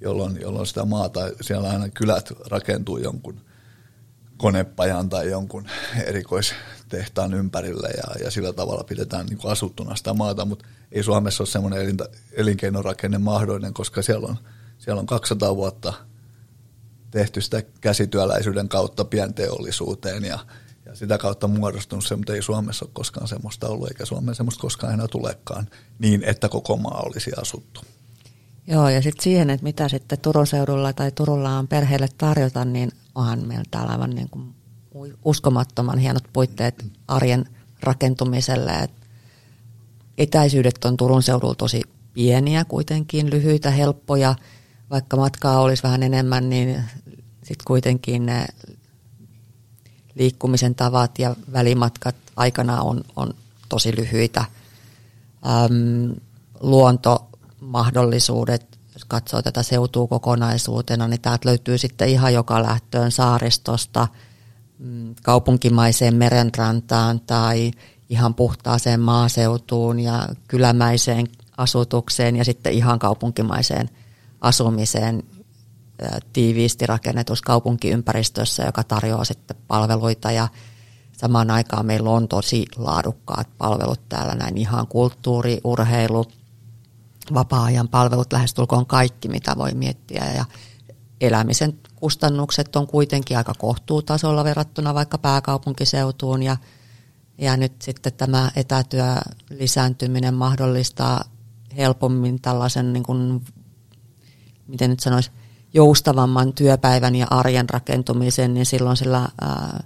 [0.00, 3.40] jolloin, jolloin sitä maata, siellä aina kylät rakentuu jonkun
[4.37, 5.66] konepajan tai jonkun
[6.04, 11.42] erikoistehtaan ympärille ja, ja sillä tavalla pidetään niin kuin asuttuna sitä maata, mutta ei Suomessa
[11.42, 11.96] ole semmoinen
[12.32, 14.37] elinkeinorakenne mahdollinen, koska siellä on,
[14.78, 15.92] siellä on 200 vuotta
[17.11, 20.38] tehty sitä käsityöläisyyden kautta pienteollisuuteen ja,
[20.92, 24.61] ja sitä kautta muodostunut se, mutta ei Suomessa ole koskaan semmoista ollut, eikä Suomessa semmoista
[24.61, 25.66] koskaan enää tulekaan
[25.98, 27.81] niin, että koko maa olisi asuttu.
[28.66, 32.90] Joo, ja sitten siihen, että mitä sitten Turun seudulla tai Turulla on perheille tarjota, niin
[33.14, 34.55] onhan meillä täällä aivan niin kuin
[35.24, 37.44] uskomattoman hienot puitteet arjen
[37.83, 38.72] rakentumiselle.
[38.72, 38.90] Et
[40.18, 44.35] etäisyydet on Turun seudulla tosi pieniä kuitenkin, lyhyitä, helppoja.
[44.90, 46.85] Vaikka matkaa olisi vähän enemmän, niin
[47.42, 48.46] sitten kuitenkin ne
[50.14, 53.35] liikkumisen tavat ja välimatkat aikana on, on
[53.68, 54.44] tosi lyhyitä.
[55.64, 56.14] Öm,
[56.61, 64.09] luontomahdollisuudet, jos katsoo tätä seutua kokonaisuutena, niin täältä löytyy sitten ihan joka lähtöön saaristosta
[64.79, 67.70] mm, kaupunkimaiseen merenrantaan tai
[68.11, 73.90] ihan puhtaaseen maaseutuun ja kylämäiseen asutukseen ja sitten ihan kaupunkimaiseen
[74.40, 75.22] asumiseen
[76.32, 80.30] tiiviisti rakennetussa kaupunkiympäristössä, joka tarjoaa sitten palveluita.
[80.30, 80.48] Ja
[81.12, 86.24] samaan aikaan meillä on tosi laadukkaat palvelut täällä, näin ihan kulttuuri, urheilu,
[87.34, 90.32] vapaa-ajan palvelut, lähestulkoon kaikki, mitä voi miettiä.
[90.36, 90.44] Ja
[91.20, 96.42] elämisen kustannukset on kuitenkin aika kohtuutasolla verrattuna vaikka pääkaupunkiseutuun.
[96.42, 96.56] Ja,
[97.38, 99.14] ja nyt sitten tämä etätyö
[99.50, 101.24] lisääntyminen mahdollistaa
[101.76, 103.44] helpommin tällaisen, niin kuin,
[104.66, 105.30] miten nyt sanoisi,
[105.74, 109.85] joustavamman työpäivän ja arjen rakentumisen, niin silloin sillä ää,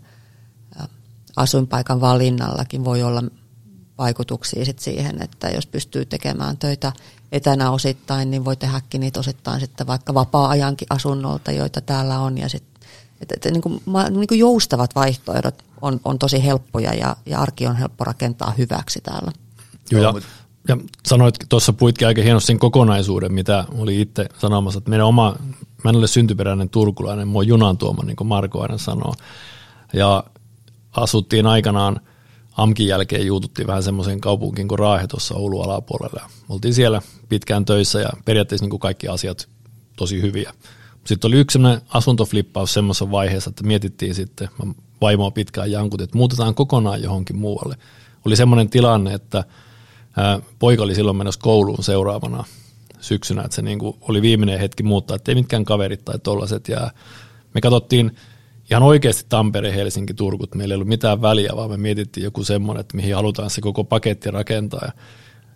[1.37, 3.23] asuinpaikan valinnallakin voi olla
[3.99, 6.93] vaikutuksia sit siihen, että jos pystyy tekemään töitä
[7.33, 12.39] etänä osittain, niin voi tehdäkin niitä osittain sitten vaikka vapaa-ajankin asunnolta, joita täällä on.
[12.39, 12.65] Ja sit,
[13.21, 17.67] et, et, niin kuin, niin kuin joustavat vaihtoehdot on, on tosi helppoja ja, ja arki
[17.67, 19.33] on helppo rakentaa hyväksi täällä.
[19.91, 20.15] Joo, ja,
[20.69, 20.77] ja
[21.07, 25.37] sanoit tuossa puitkin aika hienosti sen kokonaisuuden, mitä oli itse sanomassa, että meidän oma,
[25.85, 29.15] mä en ole syntyperäinen turkulainen, mua junan tuoma, niin kuin Marko aina sanoo.
[29.93, 30.25] Ja
[30.93, 32.01] asuttiin aikanaan–
[32.57, 36.31] AMKin jälkeen juututtiin vähän semmoiseen kaupunkiin kuin Raahe tuossa Oulun alapuolella.
[36.49, 39.49] Oltiin siellä pitkään töissä ja periaatteessa niin kuin kaikki asiat
[39.97, 40.53] tosi hyviä.
[41.05, 46.19] Sitten oli yksi semmoinen asuntoflippaus semmoisessa vaiheessa, että mietittiin sitten, mä vaimoa pitkään jankut, että
[46.19, 47.77] muutetaan kokonaan johonkin muualle.
[48.25, 49.45] Oli semmoinen tilanne, että
[50.59, 52.45] poika oli silloin menossa kouluun seuraavana
[53.01, 56.69] syksynä, että se niin kuin oli viimeinen hetki muuttaa, että ei mitkään kaverit tai tollaset.
[56.69, 56.91] Ja
[57.55, 58.17] me katsottiin
[58.71, 62.81] ihan oikeasti Tampere, Helsinki, Turku, meillä ei ollut mitään väliä, vaan me mietittiin joku semmoinen,
[62.81, 64.81] että mihin halutaan se koko paketti rakentaa.
[64.85, 64.93] Ja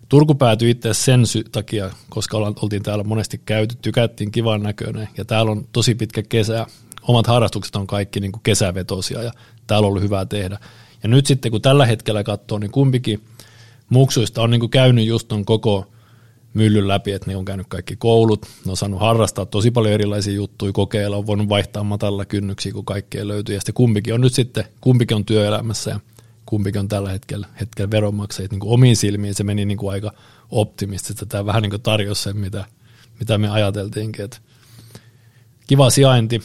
[0.09, 5.25] Turku päätyi itse sen sy- takia, koska oltiin täällä monesti käyty, tykättiin kivan näköinen ja
[5.25, 6.65] täällä on tosi pitkä kesä.
[7.01, 9.31] Omat harrastukset on kaikki niin kuin kesävetosia ja
[9.67, 10.57] täällä on ollut hyvää tehdä.
[11.03, 13.21] Ja nyt sitten kun tällä hetkellä katsoo, niin kumpikin
[13.91, 15.91] muksuista on niin kuin käynyt just ton koko
[16.53, 20.33] myllyn läpi, että ne on käynyt kaikki koulut, ne on saanut harrastaa tosi paljon erilaisia
[20.33, 23.55] juttuja, kokeilla, on voinut vaihtaa matalla kynnyksiä, kun kaikkea löytyy.
[23.55, 25.99] Ja sitten kumpikin on nyt sitten, kumpikin on työelämässä ja
[26.45, 29.35] kumpikin on tällä hetkellä, hetkellä veronmaksajat niin kuin omiin silmiin.
[29.35, 30.11] Se meni niin kuin aika
[30.49, 31.25] optimistisesti.
[31.25, 32.65] Tämä vähän niin kuin tarjosi sen, mitä,
[33.19, 34.25] mitä me ajateltiinkin.
[34.25, 34.37] Että
[35.67, 36.41] kiva sijainti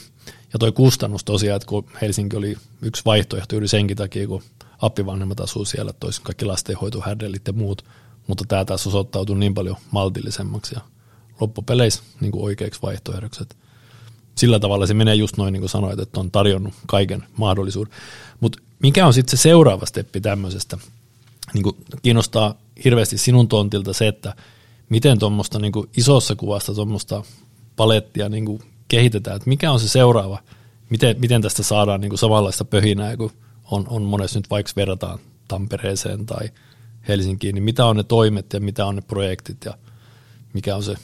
[0.53, 4.43] ja toi kustannus tosiaan, että kun Helsinki oli yksi vaihtoehto juuri senkin takia, kun
[4.79, 7.85] appivanhemmat asuu siellä, toisin kaikki lastenhoitohärdellit ja muut–
[8.27, 10.81] mutta tämä taas osoittautui niin paljon maltillisemmaksi ja
[11.41, 13.45] loppupeleissä niin kuin oikeaksi vaihtoehdoksi.
[14.35, 17.95] Sillä tavalla se menee just noin niin kuin sanoit, että on tarjonnut kaiken mahdollisuuden.
[18.41, 20.79] Mutta mikä on sitten se seuraava steppi tämmöisestä?
[21.55, 24.35] Niin kuin kiinnostaa hirveästi sinun tontilta se, että
[24.89, 27.23] miten tuommoista niin isossa kuvasta tuommoista
[27.77, 30.43] palettia niin kuin kehitetään, että mikä on se seuraava,
[30.91, 33.33] miten, miten tästä saadaan niin kuin samanlaista pöhinää, kun
[33.71, 36.51] on, on monessa nyt vaikka verrataan Tampereeseen tai–
[37.09, 39.79] Helsinkiin, niin mitä on ne toimet ja mitä on ne projektit ja
[40.53, 40.95] mikä on se,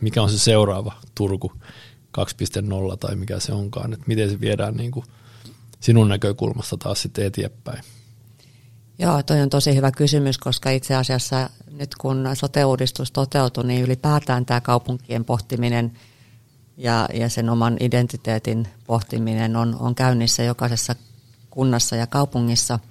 [0.00, 1.52] mikä on se seuraava Turku
[2.18, 5.06] 2.0 tai mikä se onkaan, että miten se viedään niin kuin
[5.80, 7.84] sinun näkökulmasta taas sitten eteenpäin.
[8.98, 14.46] Joo, toi on tosi hyvä kysymys, koska itse asiassa nyt kun sote-uudistus toteutui, niin ylipäätään
[14.46, 15.92] tämä kaupunkien pohtiminen
[16.76, 20.94] ja, ja sen oman identiteetin pohtiminen on, on käynnissä jokaisessa
[21.52, 22.78] kunnassa ja kaupungissa–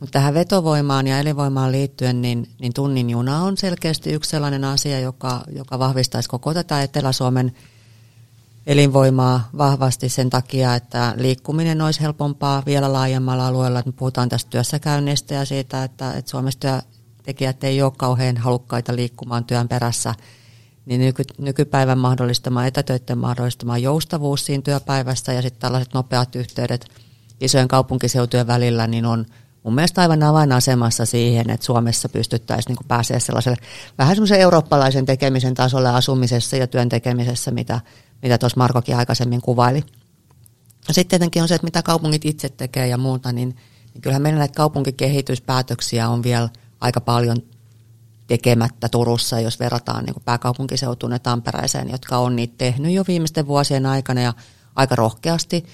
[0.00, 5.00] mutta tähän vetovoimaan ja elinvoimaan liittyen, niin, niin tunnin juna on selkeästi yksi sellainen asia,
[5.00, 7.52] joka, joka vahvistaisi koko tätä Etelä-Suomen
[8.66, 13.82] elinvoimaa vahvasti sen takia, että liikkuminen olisi helpompaa vielä laajemmalla alueella.
[13.86, 19.44] Me puhutaan tästä työssäkäynnistä ja siitä, että, että Suomessa työntekijät ei ole kauhean halukkaita liikkumaan
[19.44, 20.14] työn perässä.
[20.86, 27.07] Niin nyky, nykypäivän mahdollistama, etätöiden mahdollistama joustavuus siinä työpäivässä ja sitten tällaiset nopeat yhteydet
[27.40, 29.26] isojen kaupunkiseutujen välillä, niin on–
[29.68, 33.56] mun mielestä aivan avainasemassa siihen, että Suomessa pystyttäisiin niin pääsemään sellaiselle
[33.98, 37.80] vähän semmoisen eurooppalaisen tekemisen tasolle asumisessa ja työn tekemisessä, mitä,
[38.22, 39.84] mitä Markokin aikaisemmin kuvaili.
[40.90, 43.56] Sitten tietenkin on se, että mitä kaupungit itse tekee ja muuta, niin,
[43.94, 46.48] niin kyllähän meillä näitä kaupunkikehityspäätöksiä on vielä
[46.80, 47.36] aika paljon
[48.26, 53.86] tekemättä Turussa, jos verrataan niin pääkaupunkiseutuun ja Tampereeseen, jotka on niitä tehnyt jo viimeisten vuosien
[53.86, 54.34] aikana ja
[54.76, 55.64] aika rohkeasti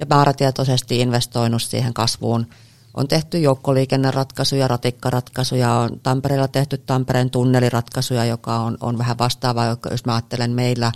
[0.00, 2.46] ja määrätietoisesti investoinut siihen kasvuun.
[2.94, 10.04] On tehty joukkoliikenneratkaisuja, ratikkaratkaisuja, on Tampereella tehty Tampereen tunneliratkaisuja, joka on, on vähän vastaava, jos
[10.04, 10.92] mä ajattelen meillä,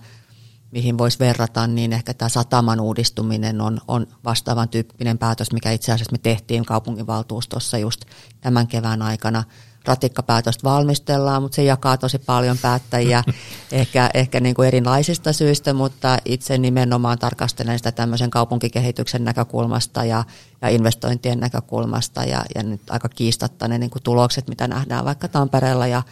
[0.71, 5.93] mihin voisi verrata, niin ehkä tämä sataman uudistuminen on, on vastaavan tyyppinen päätös, mikä itse
[5.93, 8.01] asiassa me tehtiin kaupunginvaltuustossa just
[8.41, 9.45] tämän kevään aikana–
[9.87, 13.25] ratikkapäätöstä valmistellaan, mutta se jakaa tosi paljon päättäjiä
[13.73, 20.25] ehkä, ehkä niin kuin erilaisista syistä, mutta itse nimenomaan tarkastelen sitä tämmöisen kaupunkikehityksen näkökulmasta ja,
[20.63, 25.29] ja investointien näkökulmasta ja, ja nyt aika kiistatta ne niin kuin tulokset, mitä nähdään vaikka
[25.29, 26.03] Tampereella ja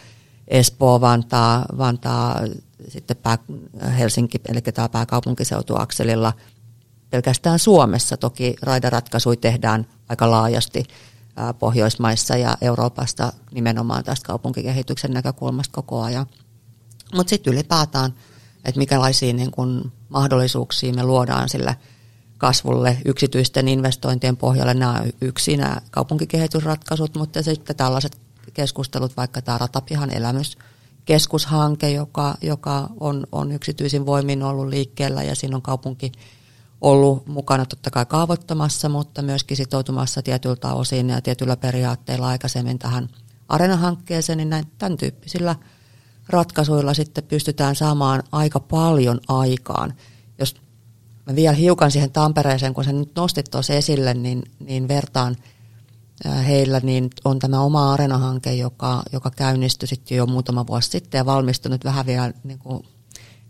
[0.47, 2.41] Espoo, Vantaa, Vantaa
[2.87, 3.37] sitten pää,
[3.97, 6.33] Helsinki, eli tämä pääkaupunkiseutuakselilla
[7.09, 8.17] pelkästään Suomessa.
[8.17, 10.83] Toki raidaratkaisuja tehdään aika laajasti
[11.59, 16.25] Pohjoismaissa ja Euroopasta nimenomaan tästä kaupunkikehityksen näkökulmasta koko ajan.
[17.13, 18.13] Mutta sitten ylipäätään,
[18.65, 21.75] että mikälaisia niin kun mahdollisuuksia me luodaan sille
[22.37, 24.73] kasvulle yksityisten investointien pohjalle.
[24.73, 28.17] Nämä on yksi nämä kaupunkikehitysratkaisut, mutta sitten tällaiset
[28.53, 35.55] keskustelut, vaikka tämä Ratapihan elämyskeskushanke, joka, joka on, on yksityisin voimin ollut liikkeellä ja siinä
[35.55, 36.11] on kaupunki
[36.83, 43.09] ollut mukana totta kai kaavoittamassa, mutta myöskin sitoutumassa tietyltä osin ja tietyllä periaatteilla aikaisemmin tähän
[43.49, 45.55] arenahankkeeseen, niin näin, tämän tyyppisillä
[46.29, 49.93] ratkaisuilla sitten pystytään saamaan aika paljon aikaan.
[50.39, 50.55] Jos
[51.25, 55.35] mä vielä hiukan siihen Tampereeseen, kun sä nyt nostit tuossa esille, niin, niin vertaan
[56.47, 61.25] heillä, niin on tämä oma arenahanke, joka, joka käynnistyi sitten jo muutama vuosi sitten ja
[61.25, 62.83] valmistunut vähän vielä niin kuin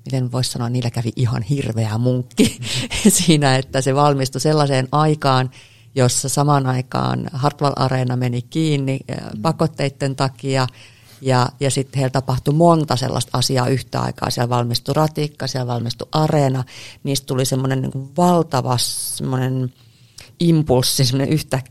[0.05, 2.59] miten voisi sanoa, niillä kävi ihan hirveä munkki
[3.07, 5.49] siinä, että se valmistui sellaiseen aikaan,
[5.95, 8.99] jossa samaan aikaan Hartwall Areena meni kiinni
[9.41, 10.67] pakotteiden takia,
[11.21, 14.29] ja, ja sitten heillä tapahtui monta sellaista asiaa yhtä aikaa.
[14.29, 16.63] Siellä valmistui ratikka, siellä valmistui areena.
[17.03, 19.73] Niistä tuli semmoinen niin valtava semmoinen
[20.39, 21.61] impulssi, semmoinen yhtä,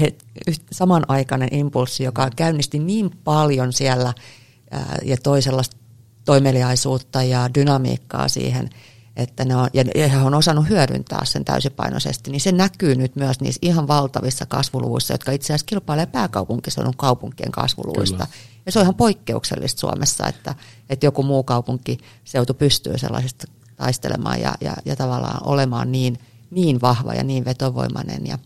[0.00, 0.14] he,
[0.46, 4.14] yhtä, samanaikainen impulssi, joka käynnisti niin paljon siellä
[4.70, 5.76] ää, ja toi sellaista
[6.26, 8.70] toimeliaisuutta ja dynamiikkaa siihen,
[9.16, 13.40] että ne on, ja he on osannut hyödyntää sen täysipainoisesti, niin se näkyy nyt myös
[13.40, 18.26] niissä ihan valtavissa kasvuluvuissa, jotka itse asiassa kilpailee pääkaupunkiseudun kaupunkien kasvuluvuista.
[18.26, 18.36] Kyllä.
[18.66, 20.54] Ja se on ihan poikkeuksellista Suomessa, että,
[20.90, 26.18] että joku muu kaupunkiseutu pystyy sellaisista taistelemaan ja, ja, ja tavallaan olemaan niin,
[26.50, 28.26] niin vahva ja niin vetovoimainen.
[28.26, 28.38] Ja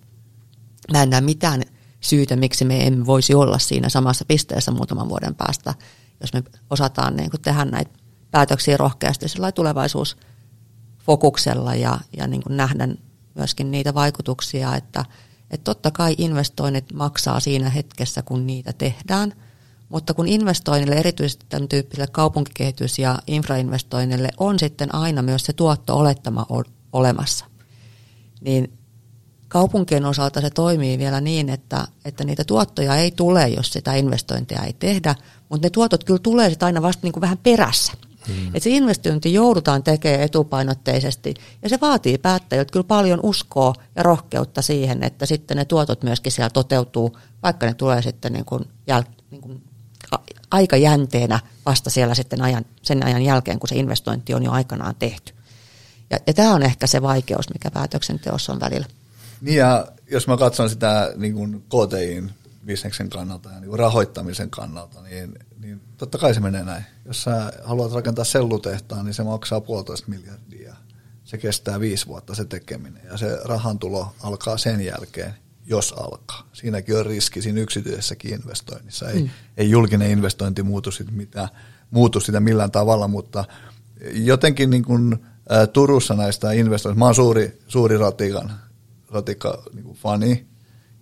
[0.93, 1.62] mä en näe mitään
[2.01, 5.75] syytä, miksi me emme voisi olla siinä samassa pisteessä muutaman vuoden päästä
[6.20, 7.90] jos me osataan niin kuin tehdä näitä
[8.30, 12.88] päätöksiä rohkeasti tulevaisuusfokuksella ja, ja niin kuin nähdä
[13.35, 15.04] myöskin niitä vaikutuksia, että,
[15.50, 19.33] että totta kai investoinnit maksaa siinä hetkessä, kun niitä tehdään,
[19.88, 26.46] mutta kun investoinnille, erityisesti tämän tyyppiselle kaupunkikehitys- ja infrainvestoinnille on sitten aina myös se tuotto-olettama
[26.92, 27.44] olemassa,
[28.40, 28.78] niin
[29.48, 34.62] kaupunkien osalta se toimii vielä niin, että, että niitä tuottoja ei tule, jos sitä investointia
[34.62, 35.14] ei tehdä,
[35.50, 37.92] mutta ne tuotot kyllä tulee sitten aina vasta niin kuin vähän perässä.
[38.26, 38.46] Hmm.
[38.46, 44.62] Että se investointi joudutaan tekemään etupainotteisesti ja se vaatii päättäjiltä kyllä paljon uskoa ja rohkeutta
[44.62, 49.02] siihen, että sitten ne tuotot myöskin siellä toteutuu, vaikka ne tulee sitten niin kuin jäl,
[49.30, 49.62] niin kuin
[50.50, 55.32] aikajänteenä vasta siellä sitten ajan, sen ajan jälkeen, kun se investointi on jo aikanaan tehty.
[56.10, 58.86] Ja, ja tämä on ehkä se vaikeus, mikä päätöksenteossa on välillä.
[59.40, 62.30] Niin ja jos mä katson sitä niin kuin KTIin
[62.66, 66.85] bisneksen kannalta ja niin rahoittamisen kannalta, niin, niin totta kai se menee näin.
[67.05, 70.77] Jos sä haluat rakentaa sellutehtaan, niin se maksaa puolitoista miljardia.
[71.25, 75.35] Se kestää viisi vuotta se tekeminen ja se rahantulo alkaa sen jälkeen,
[75.66, 76.49] jos alkaa.
[76.53, 79.11] Siinäkin on riski siinä yksityisessäkin investoinnissa.
[79.11, 79.31] Ei, mm.
[79.57, 81.49] ei julkinen investointi muutu, sit mitään,
[81.90, 83.44] muutu sitä millään tavalla, mutta
[84.12, 88.53] jotenkin niin kuin, ä, Turussa näistä investoinnista, mä oon suuri, suuri ratikan,
[89.11, 90.49] ratikka niin fani,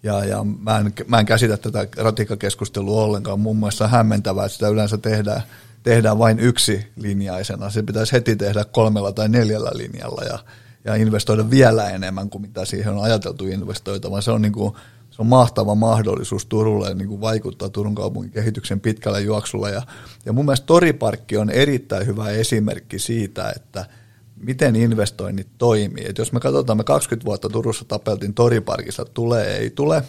[0.09, 3.41] ja, ja mä, en, mä en käsitä tätä ratikkakeskustelua ollenkaan.
[3.41, 5.43] Mun mielestä hämmentävää, että sitä yleensä tehdään,
[5.83, 7.71] tehdään vain yksi linjaisena.
[7.71, 10.39] Se pitäisi heti tehdä kolmella tai neljällä linjalla ja,
[10.85, 14.23] ja investoida vielä enemmän kuin mitä siihen on ajateltu investoitavan.
[14.23, 14.73] Se on, niin kuin,
[15.11, 19.71] se on mahtava mahdollisuus Turulle niin kuin vaikuttaa Turun kaupungin kehityksen pitkällä juoksulla.
[19.71, 19.83] Ja,
[20.27, 23.87] ja mun mielestä Toriparkki on erittäin hyvä esimerkki siitä, että–
[24.41, 26.05] miten investoinnit toimii.
[26.09, 30.05] Et jos me katsotaan, me 20 vuotta Turussa tapeltiin toriparkissa, tulee, ei tule,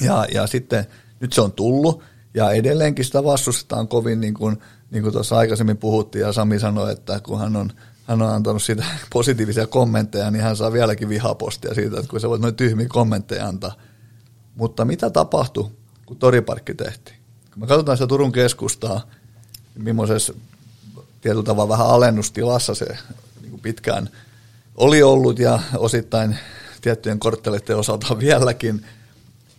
[0.00, 0.86] ja, ja sitten
[1.20, 2.02] nyt se on tullut,
[2.34, 4.58] ja edelleenkin sitä vastustetaan kovin, niin kuin,
[4.90, 7.70] niin kuin tuossa aikaisemmin puhuttiin, ja Sami sanoi, että kun hän on,
[8.04, 12.28] hän on antanut siitä positiivisia kommentteja, niin hän saa vieläkin vihapostia siitä, että kun sä
[12.28, 13.72] voit noin tyhmiä kommentteja antaa.
[14.54, 15.70] Mutta mitä tapahtui,
[16.06, 17.16] kun toriparkki tehtiin?
[17.52, 19.00] Kun me katsotaan sitä Turun keskustaa,
[19.74, 20.34] niin millaisessa
[21.20, 22.86] tietyllä tavalla vähän alennustilassa se
[23.54, 24.08] kuin pitkään
[24.74, 26.38] oli ollut ja osittain
[26.80, 28.84] tiettyjen kortteleiden osalta vieläkin.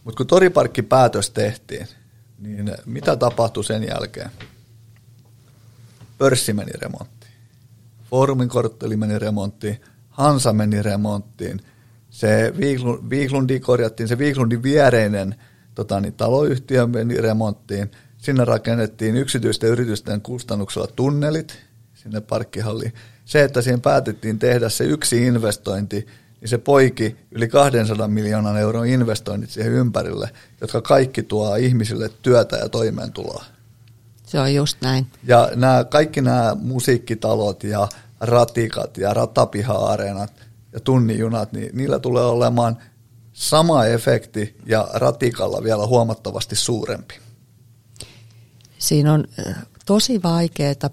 [0.04, 1.88] Mutta kun toriparkkipäätös tehtiin,
[2.39, 4.30] niin mitä tapahtui sen jälkeen?
[6.18, 7.32] Pörssi meni remonttiin.
[8.10, 9.82] Foorumin kortteli meni remonttiin.
[10.10, 11.62] Hansa meni remonttiin.
[12.10, 12.54] Se
[13.10, 15.36] Viiklundi korjattiin, se Viiklundin viereinen
[15.76, 17.91] tota, niin, taloyhtiö meni remonttiin.
[18.18, 21.58] Sinne rakennettiin yksityisten yritysten kustannuksella tunnelit
[21.96, 22.93] sinne parkkihalliin.
[23.26, 26.08] Se, että siihen päätettiin tehdä se yksi investointi,
[26.42, 30.30] niin se poiki yli 200 miljoonan euron investoinnit siihen ympärille,
[30.62, 33.46] jotka kaikki tuo ihmisille työtä ja toimeentuloa.
[34.26, 35.08] Se on just näin.
[35.24, 37.88] Ja nämä, kaikki nämä musiikkitalot ja
[38.20, 40.34] ratikat ja ratapiha-areenat
[40.74, 42.78] ja tunnijunat, niin niillä tulee olemaan
[43.34, 47.16] sama efekti ja ratikalla vielä huomattavasti suurempi.
[48.78, 49.26] Siinä on
[49.86, 50.90] tosi vaikeaa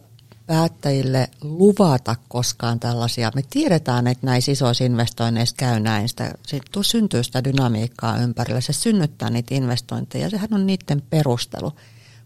[0.52, 3.30] päättäjille luvata koskaan tällaisia.
[3.34, 6.08] Me tiedetään, että näissä isoissa investoinneissa käy näin.
[6.08, 8.60] Sitä, siitä syntyy sitä dynamiikkaa ympärillä.
[8.60, 10.30] Se synnyttää niitä investointeja.
[10.30, 11.72] Sehän on niiden perustelu.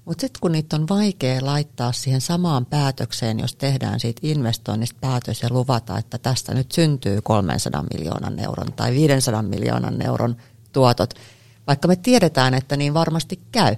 [0.05, 5.43] Mutta sitten kun niitä on vaikea laittaa siihen samaan päätökseen, jos tehdään siitä investoinnista päätös
[5.43, 10.37] ja luvata, että tästä nyt syntyy 300 miljoonan euron tai 500 miljoonan euron
[10.73, 11.15] tuotot,
[11.67, 13.77] vaikka me tiedetään, että niin varmasti käy.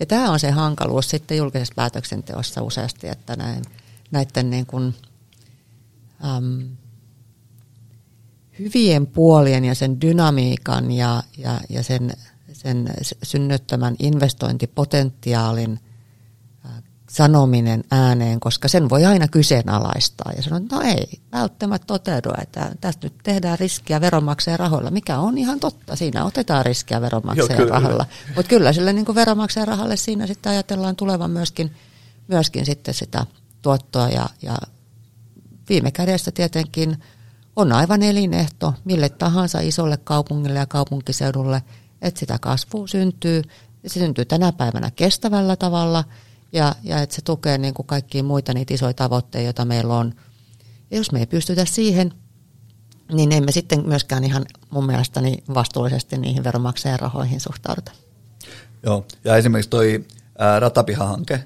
[0.00, 3.62] Ja tämä on se hankaluus sitten julkisessa päätöksenteossa useasti, että näin,
[4.10, 4.94] näiden niin kuin,
[6.36, 6.68] äm,
[8.58, 12.12] hyvien puolien ja sen dynamiikan ja, ja, ja sen
[12.58, 15.80] sen synnyttämän investointipotentiaalin
[17.10, 22.72] sanominen ääneen, koska sen voi aina kyseenalaistaa ja sanoa, että no ei, välttämättä toteudu, että
[22.80, 27.68] tästä nyt tehdään riskiä veronmaksajan rahoilla, mikä on ihan totta, siinä otetaan riskiä veronmaksajan Joo,
[27.68, 28.06] rahalla,
[28.36, 31.72] mutta kyllä sille niin veronmaksajan rahalle siinä sitten ajatellaan tulevan myöskin,
[32.28, 33.26] myöskin sitten sitä
[33.62, 34.56] tuottoa ja, ja
[35.68, 36.96] viime kädessä tietenkin
[37.56, 41.62] on aivan elinehto mille tahansa isolle kaupungille ja kaupunkiseudulle,
[42.02, 43.42] että sitä kasvua syntyy.
[43.86, 46.04] Se syntyy tänä päivänä kestävällä tavalla
[46.52, 50.14] ja, ja että se tukee niin kuin kaikkia muita niitä isoja tavoitteita, joita meillä on.
[50.90, 52.12] Ja jos me ei pystytä siihen,
[53.12, 57.92] niin emme sitten myöskään ihan mun mielestäni vastuullisesti niihin veronmaksajan rahoihin suhtauduta.
[58.82, 60.04] Joo, ja esimerkiksi toi
[60.58, 61.44] ratapihahanke,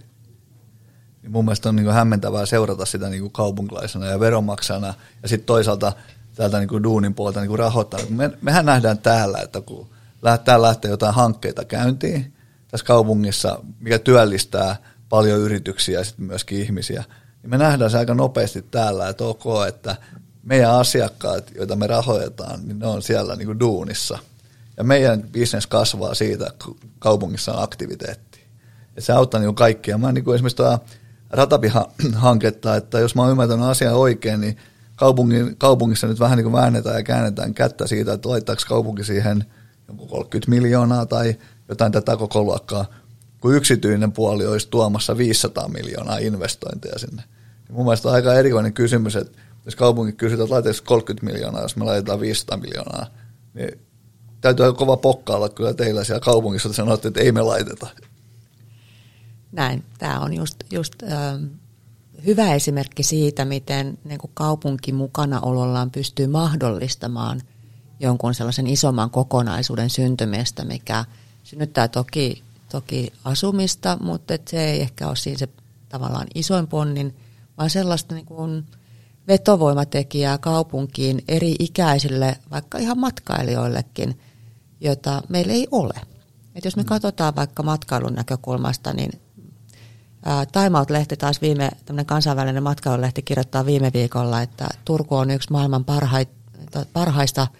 [1.22, 5.28] niin mun mielestä on niin kuin hämmentävää seurata sitä niin kuin kaupunkilaisena ja veronmaksajana, ja
[5.28, 5.92] sitten toisaalta
[6.34, 8.00] täältä niin kuin duunin puolelta niin kuin rahoittaa.
[8.08, 9.90] Me, mehän nähdään täällä, että kun
[10.22, 12.32] lähtee lähteä jotain hankkeita käyntiin
[12.68, 14.76] tässä kaupungissa, mikä työllistää
[15.08, 17.04] paljon yrityksiä ja sitten myöskin ihmisiä,
[17.42, 19.96] niin me nähdään se aika nopeasti täällä, että ok, että
[20.42, 24.18] meidän asiakkaat, joita me rahoitetaan, niin ne on siellä niin kuin duunissa.
[24.76, 28.40] Ja meidän bisnes kasvaa siitä, kun kaupungissa on aktiviteetti.
[28.96, 29.98] Ja se auttaa niin kaikkia.
[29.98, 30.62] Mä niin kuin esimerkiksi
[31.32, 34.56] ratapiha-hanketta, että jos mä oon ymmärtänyt asian oikein, niin
[34.96, 39.44] kaupungin, kaupungissa nyt vähän niin kuin väännetään ja käännetään kättä siitä, että laittaako kaupunki siihen–
[39.88, 41.36] joku 30 miljoonaa tai
[41.68, 42.84] jotain tätä koko luokkaa,
[43.40, 47.22] kun yksityinen puoli olisi tuomassa 500 miljoonaa investointeja sinne.
[47.70, 51.76] Mun mielestä on aika erikoinen kysymys, että jos kaupunki kysytään, että laitaisi 30 miljoonaa, jos
[51.76, 53.06] me laitetaan 500 miljoonaa,
[53.54, 53.80] niin
[54.40, 57.86] täytyy aika kova pokkailla kyllä teillä siellä kaupungissa, että sanotte, että ei me laiteta.
[59.52, 59.84] Näin.
[59.98, 61.40] Tämä on just, just äh,
[62.26, 67.42] hyvä esimerkki siitä, miten niin kuin kaupunki mukanaolollaan pystyy mahdollistamaan–
[68.02, 71.04] jonkun sellaisen isomman kokonaisuuden syntymistä, mikä
[71.42, 75.48] synnyttää toki, toki asumista, mutta et se ei ehkä ole siinä se
[75.88, 77.16] tavallaan isoin ponnin,
[77.58, 78.66] vaan sellaista niin kuin
[79.28, 84.20] vetovoimatekijää kaupunkiin eri ikäisille, vaikka ihan matkailijoillekin,
[84.80, 85.94] jota meillä ei ole.
[86.54, 86.86] Et jos me mm.
[86.86, 89.20] katsotaan vaikka matkailun näkökulmasta, niin
[90.52, 95.84] Time Out-lehti taas viime, tämmöinen kansainvälinen matkailulehti kirjoittaa viime viikolla, että Turku on yksi maailman
[95.84, 96.32] parhaita,
[96.92, 97.46] parhaista–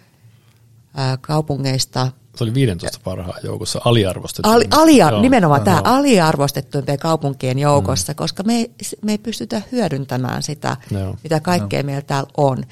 [1.21, 2.11] kaupungeista.
[2.35, 4.49] Se oli 15 parhaan joukossa aliarvostettu.
[4.49, 5.65] Ali, alia, Joo, nimenomaan no.
[5.65, 8.15] tämä aliarvostettuimpien kaupunkien joukossa, mm.
[8.15, 11.17] koska me ei, me ei pystytä hyödyntämään sitä, Joo.
[11.23, 11.85] mitä kaikkea Joo.
[11.85, 12.63] meillä täällä on.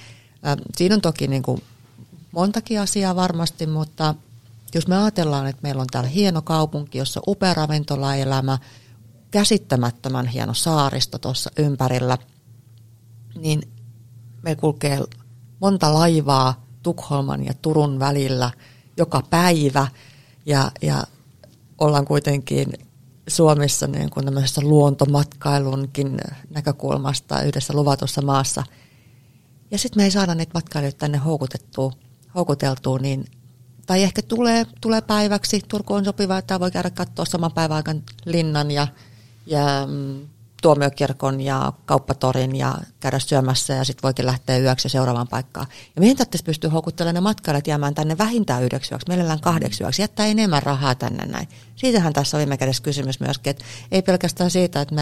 [0.77, 1.63] Siinä on toki niin kuin
[2.31, 4.15] montakin asiaa varmasti, mutta
[4.75, 8.57] jos me ajatellaan, että meillä on täällä hieno kaupunki, jossa on upea ravintolaelämä,
[9.31, 12.17] käsittämättömän hieno saaristo tuossa ympärillä,
[13.35, 13.61] niin
[14.41, 14.99] me kulkee
[15.59, 18.51] monta laivaa Tukholman ja Turun välillä
[18.97, 19.87] joka päivä
[20.45, 21.03] ja, ja
[21.77, 22.73] ollaan kuitenkin
[23.27, 24.25] Suomessa niin kuin
[24.61, 26.19] luontomatkailunkin
[26.49, 28.63] näkökulmasta yhdessä luvatussa maassa.
[29.71, 31.91] Ja sitten me ei saada niitä matkailijoita tänne houkutettua,
[32.35, 33.25] houkuteltua, niin
[33.85, 35.61] tai ehkä tulee, tulee päiväksi.
[35.67, 37.83] Turku on sopiva, että voi käydä katsoa saman päivän
[38.25, 38.87] linnan ja,
[39.45, 40.27] ja mm,
[40.61, 45.67] tuomiokirkon ja kauppatorin ja käydä syömässä ja sitten voikin lähteä yöksi seuraavaan paikkaan.
[45.95, 50.01] Ja meidän tarvitsisi pystyä houkuttelemaan ne matkailijat jäämään tänne vähintään yhdeksi yöksi, mielellään kahdeksi yöksi,
[50.01, 51.47] jättää enemmän rahaa tänne näin.
[51.75, 55.01] Siitähän tässä on viime kädessä kysymys myöskin, että ei pelkästään siitä, että me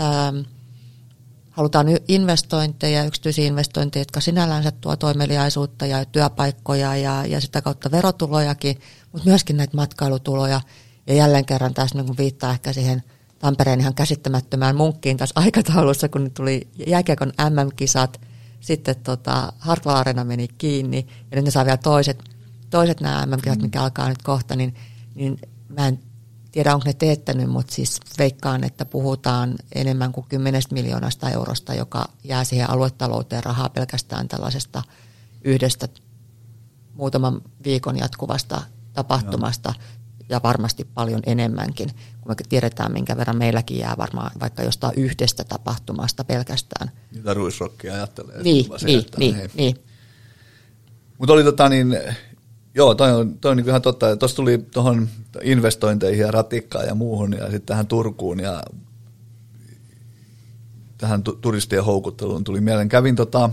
[0.00, 0.36] ähm,
[1.50, 8.80] halutaan investointeja, yksityisiä investointeja, jotka sinällänsä tuo toimeliaisuutta ja työpaikkoja ja, ja sitä kautta verotulojakin,
[9.12, 10.60] mutta myöskin näitä matkailutuloja.
[11.06, 13.02] Ja jälleen kerran tässä niin viittaa ehkä siihen–
[13.38, 18.20] Tampereen ihan käsittämättömään munkkiin tässä aikataulussa, kun tuli jääkiekon MM-kisat,
[18.60, 22.24] sitten tota, Hartwall Arena meni kiinni, ja nyt ne saa vielä toiset,
[22.70, 24.74] toiset nämä MM-kisat, mikä alkaa nyt kohta, niin,
[25.14, 26.00] niin mä en
[26.52, 32.08] tiedä, onko ne teettänyt, mutta siis veikkaan, että puhutaan enemmän kuin 10 miljoonasta eurosta, joka
[32.24, 34.82] jää siihen aluetalouteen rahaa pelkästään tällaisesta
[35.44, 35.88] yhdestä
[36.94, 38.62] muutaman viikon jatkuvasta
[38.92, 39.74] tapahtumasta.
[39.76, 39.95] Joo
[40.28, 41.88] ja varmasti paljon enemmänkin,
[42.20, 46.90] kun me tiedetään, minkä verran meilläkin jää varmaan vaikka jostain yhdestä tapahtumasta pelkästään.
[47.14, 48.42] Mitä ruisrokkia ajattelee.
[48.42, 49.76] Niin, niin, niin, niin.
[51.18, 51.98] Mutta oli tota niin,
[52.74, 54.16] joo, toi on, toi on niin ihan totta.
[54.16, 55.08] Tuossa tuli tuohon
[55.42, 58.62] investointeihin ja ratikkaan ja muuhun ja sitten tähän Turkuun ja
[60.98, 62.88] tähän turistien houkutteluun tuli mieleen.
[62.88, 63.50] Kävin tota,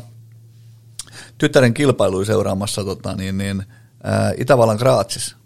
[1.38, 3.64] tyttären kilpailuja seuraamassa tota, niin, niin,
[4.04, 5.38] ää, Itävallan Graatsissa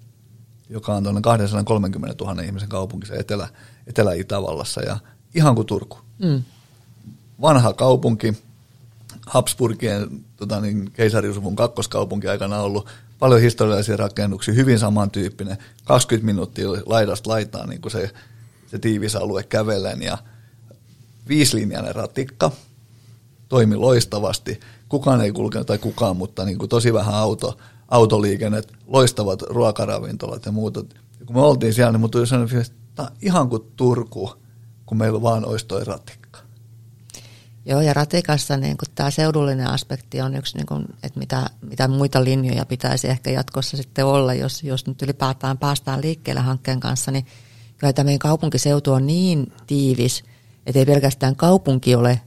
[0.70, 3.48] joka on tuonne 230 000 ihmisen kaupunki se Etelä,
[3.88, 4.98] Etelä-Itävallassa ja
[5.36, 5.98] ihan kuin Turku.
[6.20, 6.44] Mm.
[7.42, 8.34] Vanha kaupunki,
[9.28, 12.90] Habsburgien tota niin, keisariusuvun kakkoskaupunki aikana ollut
[13.20, 18.12] paljon historiallisia rakennuksia, hyvin samantyyppinen, 20 minuuttia laidasta laitaan niin kuin se,
[18.68, 20.18] se tiivis alue kävelen ja
[21.28, 22.52] viisilinjainen ratikka,
[23.50, 24.60] toimi loistavasti,
[24.90, 27.58] kukaan ei kulkenut, tai kukaan, mutta niin kuin tosi vähän auto,
[27.88, 30.80] autoliikennet, loistavat ruokaravintolat ja muuta.
[31.20, 34.34] Ja kun me oltiin siellä, niin tuli sellainen että ihan kuin Turku,
[34.86, 36.40] kun meillä vaan olisi toi ratikka.
[37.66, 42.24] Joo, ja ratikassa niin tämä seudullinen aspekti on yksi, niin kuin, että mitä, mitä muita
[42.24, 47.26] linjoja pitäisi ehkä jatkossa sitten olla, jos, jos nyt ylipäätään päästään liikkeelle hankkeen kanssa, niin
[47.78, 50.24] kyllä tämä meidän kaupunkiseutu on niin tiivis,
[50.66, 52.22] että ei pelkästään kaupunki ole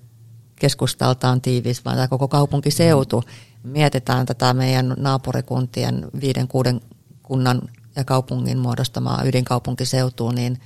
[0.57, 3.21] keskustaltaan tiivis, vaan tämä koko kaupunkiseutu.
[3.21, 6.81] Mm mietitään tätä meidän naapurikuntien viiden, kuuden
[7.23, 7.63] kunnan
[7.97, 10.61] ja kaupungin muodostamaa ydinkaupunkiseutua, niin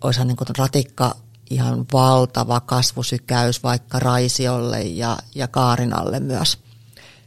[0.00, 1.16] olisihan niin ratikka
[1.50, 6.58] ihan valtava kasvusykäys vaikka Raisiolle ja, ja Kaarinalle myös,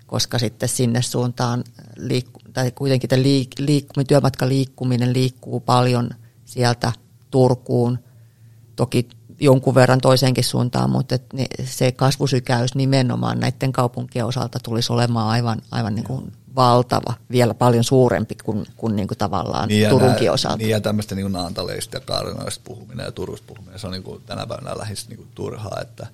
[0.07, 1.63] koska sitten sinne suuntaan,
[1.95, 6.09] liikku, tai kuitenkin liik, liik, työmatkaliikkuminen liikkuu paljon
[6.45, 6.91] sieltä
[7.31, 7.99] Turkuun,
[8.75, 9.09] toki
[9.39, 11.23] jonkun verran toiseenkin suuntaan, mutta et
[11.63, 17.83] se kasvusykäys nimenomaan näiden kaupunkien osalta tulisi olemaan aivan, aivan niin kuin valtava, vielä paljon
[17.83, 20.57] suurempi kuin, kuin, niin kuin tavallaan niin Turunkin nää, osalta.
[20.57, 24.21] Niin ja tämmöistä niin naantaleista ja kaarinoista puhuminen ja Turusta puhuminen, se on niin kuin
[24.25, 26.07] tänä päivänä lähes niin kuin turhaa, että,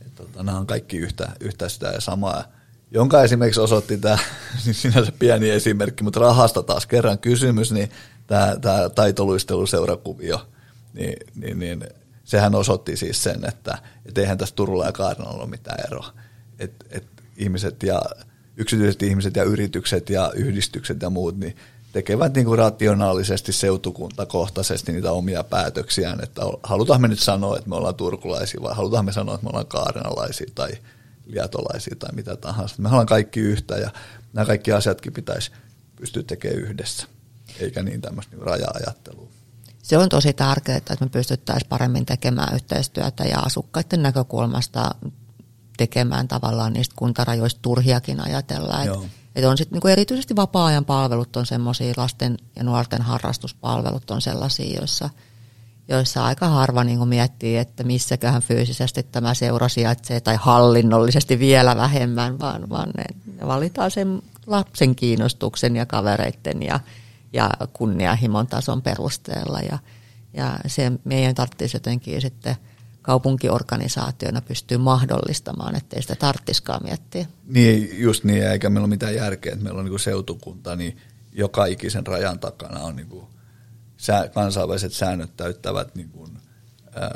[0.00, 2.44] että tota, nämä on kaikki yhtä, yhtä sitä ja samaa.
[2.90, 4.18] Jonka esimerkiksi osoitti tämä
[4.64, 7.90] niin sinänsä pieni esimerkki, mutta rahasta taas kerran kysymys, niin
[8.26, 10.46] tämä, tämä taitoluisteluseurakuvio,
[10.94, 11.84] niin, niin, niin
[12.26, 16.12] sehän osoitti siis sen, että et eihän tässä Turulla ja Kaarinalla ole mitään eroa.
[16.58, 17.06] Et, et
[17.36, 18.02] ihmiset ja
[18.56, 21.56] yksityiset ihmiset ja yritykset ja yhdistykset ja muut niin
[21.92, 27.76] tekevät niin kuin rationaalisesti seutukuntakohtaisesti niitä omia päätöksiään, että halutaan me nyt sanoa, että me
[27.76, 30.70] ollaan turkulaisia vai halutaan me sanoa, että me ollaan kaarenalaisia tai
[31.26, 32.74] liatolaisia tai mitä tahansa.
[32.78, 33.90] Me ollaan kaikki yhtä ja
[34.32, 35.50] nämä kaikki asiatkin pitäisi
[35.96, 37.06] pystyä tekemään yhdessä,
[37.60, 39.25] eikä niin tämmöistä niin raja-ajattelua
[39.86, 44.94] se on tosi tärkeää, että me pystyttäisiin paremmin tekemään yhteistyötä ja asukkaiden näkökulmasta
[45.76, 48.82] tekemään tavallaan niistä kuntarajoista turhiakin ajatella.
[48.82, 54.20] Että et on sitten niinku erityisesti vapaa-ajan palvelut on semmoisia, lasten ja nuorten harrastuspalvelut on
[54.20, 55.10] sellaisia, joissa,
[55.88, 62.38] joissa aika harva niinku miettii, että missäköhän fyysisesti tämä seura sijaitsee tai hallinnollisesti vielä vähemmän,
[62.38, 63.04] vaan, vaan ne,
[63.40, 66.80] ne valitaan sen lapsen kiinnostuksen ja kavereiden ja
[67.36, 69.60] ja kunnianhimon tason perusteella.
[69.60, 69.78] Ja,
[70.34, 72.56] ja se meidän tarvitsisi jotenkin sitten
[73.02, 77.26] kaupunkiorganisaationa pystyy mahdollistamaan, ettei sitä tarttiskaan miettiä.
[77.46, 80.96] Niin, just niin, eikä meillä ole mitään järkeä, että meillä on niin seutukunta, niin
[81.32, 83.26] joka ikisen rajan takana on niin kuin
[84.34, 86.30] kansainväliset säännöt täyttävät niin kuin,
[86.94, 87.10] ää,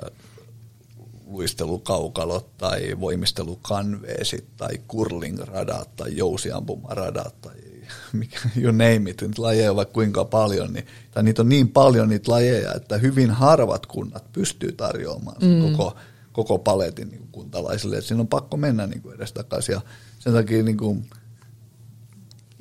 [1.26, 7.69] luistelukaukalot tai voimistelukanveesit tai curling-radat tai jousiampumaradat tai
[8.12, 11.68] mikä, you name it, niitä lajeja on vaikka kuinka paljon, niin, tai niitä on niin
[11.68, 15.76] paljon niitä lajeja, että hyvin harvat kunnat pystyy tarjoamaan mm.
[15.76, 15.96] koko,
[16.32, 19.80] koko paletin niin kuin kuntalaisille, että siinä on pakko mennä niin kuin edes takaisin, ja
[20.18, 21.06] sen takia niin kuin,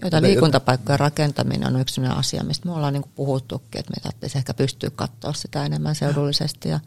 [0.02, 4.54] Joita liikuntapaikkojen rakentaminen on yksi asia, mistä me ollaan niin puhuttukin, että me tarvitsisi ehkä
[4.54, 6.70] pystyä katsoa sitä enemmän seudullisesti.
[6.70, 6.80] Ja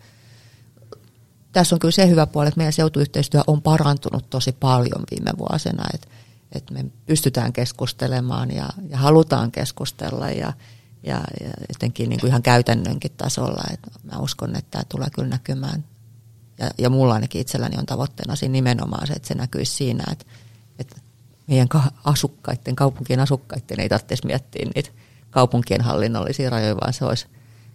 [1.53, 5.85] tässä on kyllä se hyvä puoli, että meidän seutuyhteistyö on parantunut tosi paljon viime vuosina,
[5.95, 6.09] että,
[6.53, 10.53] että me pystytään keskustelemaan ja, ja halutaan keskustella ja,
[11.03, 13.63] ja, ja jotenkin niin kuin ihan käytännönkin tasolla.
[13.73, 15.85] Että mä uskon, että tämä tulee kyllä näkymään.
[16.59, 20.25] Ja, ja mulla ainakin itselläni on tavoitteena siinä nimenomaan se, että se näkyisi siinä, että,
[20.79, 20.97] että
[21.47, 21.69] meidän
[22.05, 24.91] asukkaiden, kaupunkien asukkaiden ei tarvitsisi miettiä niitä
[25.31, 27.27] kaupunkien hallinnollisia rajoja, vaan se olisi,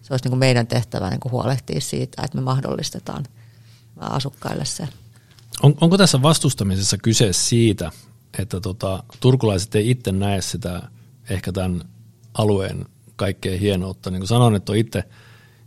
[0.02, 3.26] se olisi niin kuin meidän tehtävä niin kuin huolehtia siitä, että me mahdollistetaan
[4.00, 4.88] asukkaille se.
[5.64, 7.92] On, onko tässä vastustamisessa kyse siitä,
[8.40, 10.82] että tota, turkulaiset ei itse näe sitä
[11.30, 11.84] ehkä tämän
[12.34, 12.86] alueen
[13.16, 14.12] kaikkein hienoutta.
[14.12, 15.04] Niin kuin sanoin, että on itse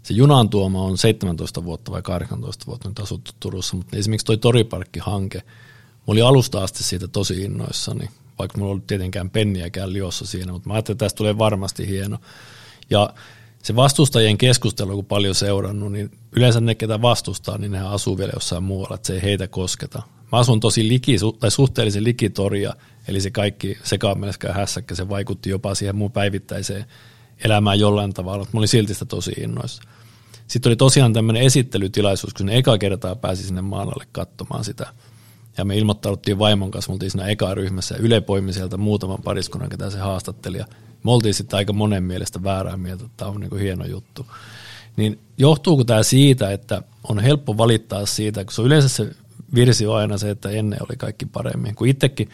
[0.02, 4.36] se junan tuoma on 17 vuotta vai 18 vuotta nyt asuttu Turussa, mutta esimerkiksi toi
[4.36, 5.42] Toriparkki-hanke,
[6.06, 8.08] mä alusta asti siitä tosi innoissani,
[8.38, 12.18] vaikka mulla ollut tietenkään penniäkään liossa siinä, mutta mä ajattelin, että tästä tulee varmasti hieno.
[12.90, 13.14] Ja
[13.62, 18.32] se vastustajien keskustelu, kun paljon seurannut, niin yleensä ne, ketä vastustaa, niin ne asuu vielä
[18.34, 20.02] jossain muualla, että se ei heitä kosketa.
[20.32, 22.74] Mä asun tosi liki, tai suhteellisen likitoria,
[23.08, 26.84] eli se kaikki sekaamelskä hässäkkä, se vaikutti jopa siihen mun päivittäiseen
[27.44, 29.82] elämään jollain tavalla, mutta mä olin silti sitä tosi innoissa.
[30.46, 34.86] Sitten oli tosiaan tämmöinen esittelytilaisuus, kun ne eka kertaa pääsi sinne maalalle katsomaan sitä.
[35.58, 39.22] Ja me ilmoittauduttiin vaimon kanssa, me oltiin siinä eka ryhmässä ja Yle poimi sieltä muutaman
[39.24, 40.58] pariskunnan, ketä se haastatteli.
[40.58, 40.66] Ja
[41.04, 44.26] me oltiin sitten aika monen mielestä väärää mieltä, että tämä on niin kuin hieno juttu.
[44.96, 49.10] Niin johtuuko tämä siitä, että on helppo valittaa siitä, kun se on yleensä se
[49.54, 51.74] virsi on aina se, että ennen oli kaikki paremmin.
[51.74, 52.28] Kun itsekin,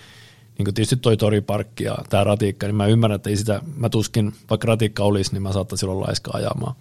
[0.58, 3.88] niin kuin tietysti toi toriparkki ja tämä ratikka, niin mä ymmärrän, että ei sitä, mä
[3.88, 6.74] tuskin, vaikka ratikka olisi, niin mä saattaisin olla laiska ajamaan.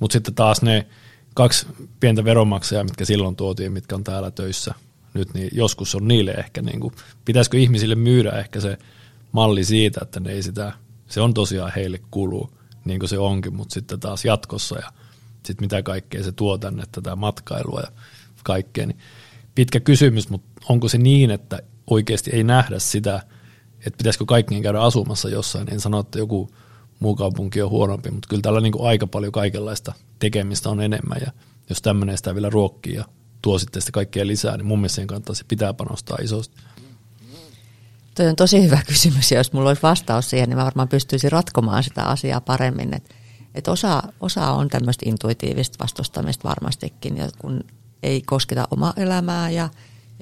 [0.00, 0.86] Mutta sitten taas ne
[1.34, 1.66] kaksi
[2.00, 4.74] pientä veronmaksajaa, mitkä silloin tuotiin, mitkä on täällä töissä
[5.14, 8.78] nyt, niin joskus on niille ehkä, niin kuin, pitäisikö ihmisille myydä ehkä se
[9.32, 10.72] malli siitä, että ne ei sitä,
[11.08, 12.50] se on tosiaan heille kuluu,
[12.84, 14.92] niin kuin se onkin, mutta sitten taas jatkossa ja
[15.42, 17.92] sitten mitä kaikkea se tuo tänne, tätä matkailua ja
[18.44, 18.98] kaikkea, niin
[19.58, 23.22] pitkä kysymys, mutta onko se niin, että oikeasti ei nähdä sitä,
[23.86, 26.50] että pitäisikö kaikkien käydä asumassa jossain, en sano, että joku
[27.00, 31.18] muu kaupunki on huonompi, mutta kyllä täällä niin kuin aika paljon kaikenlaista tekemistä on enemmän
[31.20, 31.32] ja
[31.68, 33.04] jos tämmöinen sitä vielä ruokkii ja
[33.42, 36.56] tuo sitten sitä kaikkea lisää, niin mun mielestä sen kannattaisi pitää panostaa isosti.
[38.14, 41.32] Tuo on tosi hyvä kysymys ja jos mulla olisi vastaus siihen, niin mä varmaan pystyisin
[41.32, 42.94] ratkomaan sitä asiaa paremmin.
[42.94, 43.14] Et,
[43.54, 47.64] et osa, osa on tämmöistä intuitiivista vastustamista varmastikin, ja kun
[48.02, 49.68] ei kosketa omaa elämää ja,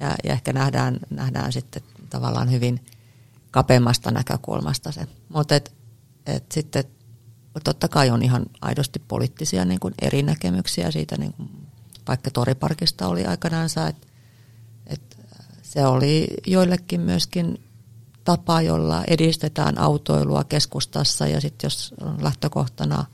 [0.01, 2.81] ja, ja ehkä nähdään, nähdään sitten tavallaan hyvin
[3.51, 5.07] kapeammasta näkökulmasta se.
[5.29, 5.75] Mutta et,
[6.27, 6.85] et sitten
[7.65, 11.49] totta kai on ihan aidosti poliittisia niin kuin eri näkemyksiä siitä, niin kuin
[12.09, 14.07] vaikka Toriparkista oli aikanaansa, että
[14.87, 15.17] et
[15.63, 17.61] se oli joillekin myöskin
[18.25, 23.05] tapa, jolla edistetään autoilua keskustassa ja sitten jos lähtökohtana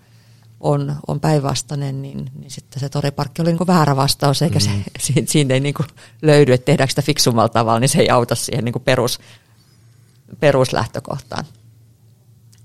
[0.62, 4.60] on, on päinvastainen, niin, niin sitten se toriparkki oli niin väärä vastaus, eikä mm.
[4.60, 5.74] se, siitä, siitä ei niin
[6.22, 9.20] löydy, että tehdäänkö sitä fiksummalla tavalla, niin se ei auta siihen niin perus,
[10.40, 11.44] peruslähtökohtaan.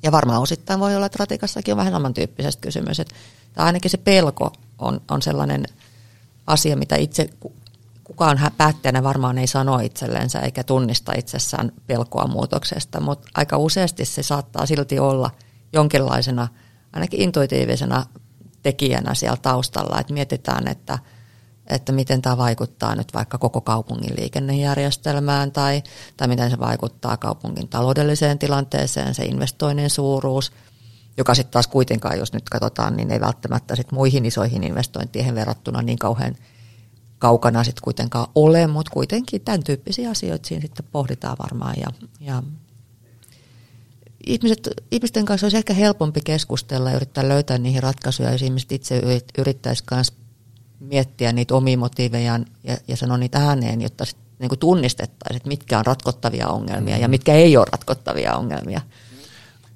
[0.04, 3.00] Ja varmaan osittain voi olla, että ratikassakin on vähän samantyyppisestä kysymys.
[3.00, 3.16] Että
[3.56, 5.66] ainakin se pelko on, on sellainen
[6.48, 7.30] asia, mitä itse
[8.04, 14.24] kukaan päättäjänä varmaan ei sano itsellensä eikä tunnista itsessään pelkoa muutoksesta, mutta aika useasti se
[14.24, 15.32] saattaa silti olla
[15.74, 16.48] jonkinlaisena,
[16.94, 18.06] ainakin intuitiivisena
[18.64, 21.00] tekijänä siellä taustalla, että mietitään, että,
[21.68, 25.84] että miten tämä vaikuttaa nyt vaikka koko kaupungin liikennejärjestelmään tai,
[26.18, 30.52] tai miten se vaikuttaa kaupungin taloudelliseen tilanteeseen, se investoinnin suuruus,
[31.18, 35.82] joka sitten taas kuitenkaan, jos nyt katsotaan, niin ei välttämättä sit muihin isoihin investointeihin verrattuna
[35.82, 36.36] niin kauhean
[37.20, 41.76] kaukana sitten kuitenkaan ole, mutta kuitenkin tämän tyyppisiä asioita siinä sitten pohditaan varmaan.
[41.78, 41.88] Ja,
[42.20, 42.44] ja
[44.28, 49.01] ihmiset, ihmisten kanssa olisi ehkä helpompi keskustella ja yrittää löytää niihin ratkaisuja, jos ihmiset itse
[49.38, 50.13] yrittäisi myös
[50.80, 55.47] miettiä niitä omia motiivejaan ja, ja sanoa niitä ääneen, jotta sit, niin kuin tunnistettaisiin, että
[55.47, 57.01] mitkä on ratkottavia ongelmia mm.
[57.01, 58.82] ja mitkä ei ole ratkottavia ongelmia.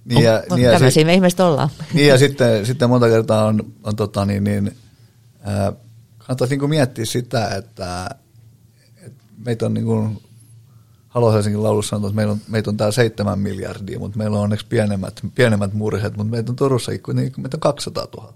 [0.05, 1.69] Niin ja, on, niin ja sit, me ihmiset ollaan.
[1.93, 4.77] Niin ja sitten, sitten monta kertaa on, on tota niin, niin,
[5.41, 5.73] ää,
[6.17, 8.09] kannattaisi niin miettiä sitä, että,
[9.01, 10.21] että meitä on niin kuin
[11.11, 14.43] Halo Helsingin laulussa sanotaan, että meillä on, meitä on täällä seitsemän miljardia, mutta meillä on
[14.43, 18.33] onneksi pienemmät, pienemmät murheet, mutta meitä on Turussakin kuitenkin meitä on 200 000.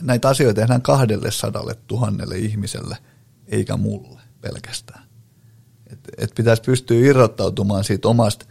[0.00, 2.96] Näitä asioita tehdään kahdelle sadalle tuhannelle ihmiselle,
[3.48, 5.04] eikä mulle pelkästään.
[5.92, 8.46] Et, et pitäisi pystyä irrottautumaan siitä omasta,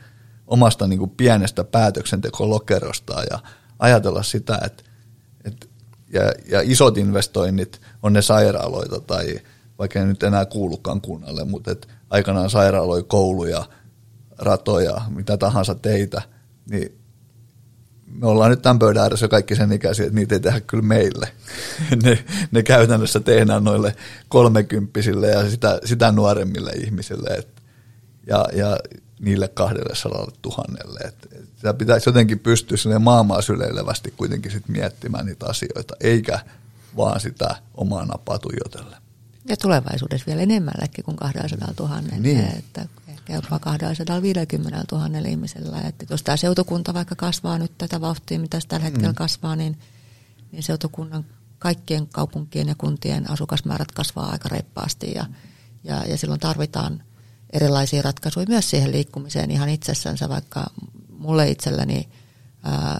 [0.47, 3.39] omasta niin pienestä päätöksentekolokerosta ja
[3.79, 4.83] ajatella sitä, että,
[5.45, 5.67] että
[6.13, 9.39] ja, ja isot investoinnit on ne sairaaloita tai
[9.79, 13.65] vaikka ne nyt enää kuulukaan kunnalle, mutta et aikanaan sairaaloja, kouluja,
[14.37, 16.21] ratoja, mitä tahansa teitä,
[16.69, 16.97] niin
[18.05, 21.29] me ollaan nyt tämän pöydän ääressä kaikki sen ikäisiä, että niitä ei tehdä kyllä meille.
[22.03, 23.95] ne, ne käytännössä tehdään noille
[24.27, 27.47] kolmekymppisille ja sitä, sitä nuoremmille ihmisille et,
[28.27, 28.77] ja, ja
[29.19, 30.99] niille kahdelle sadalle tuhannelle.
[30.99, 36.39] Et, et sitä pitäisi jotenkin pystyä sinne maailmaa syleilevästi kuitenkin sit miettimään niitä asioita, eikä
[36.97, 38.39] vaan sitä omaa napaa.
[39.49, 42.01] Ja tulevaisuudessa vielä enemmällekin kuin 200 000.
[42.01, 42.39] Niin.
[42.57, 45.81] Että ehkä jopa 250 000 ihmisellä.
[45.81, 49.15] Että jos tämä seutukunta vaikka kasvaa nyt tätä vauhtia, mitä tällä hetkellä mm.
[49.15, 49.79] kasvaa, niin,
[50.51, 51.25] niin seutukunnan
[51.59, 55.25] kaikkien kaupunkien ja kuntien asukasmäärät kasvaa aika reippaasti ja,
[55.83, 57.03] ja, ja silloin tarvitaan
[57.53, 60.65] erilaisia ratkaisuja myös siihen liikkumiseen ihan itsessänsä, vaikka
[61.09, 62.09] mulle itselleni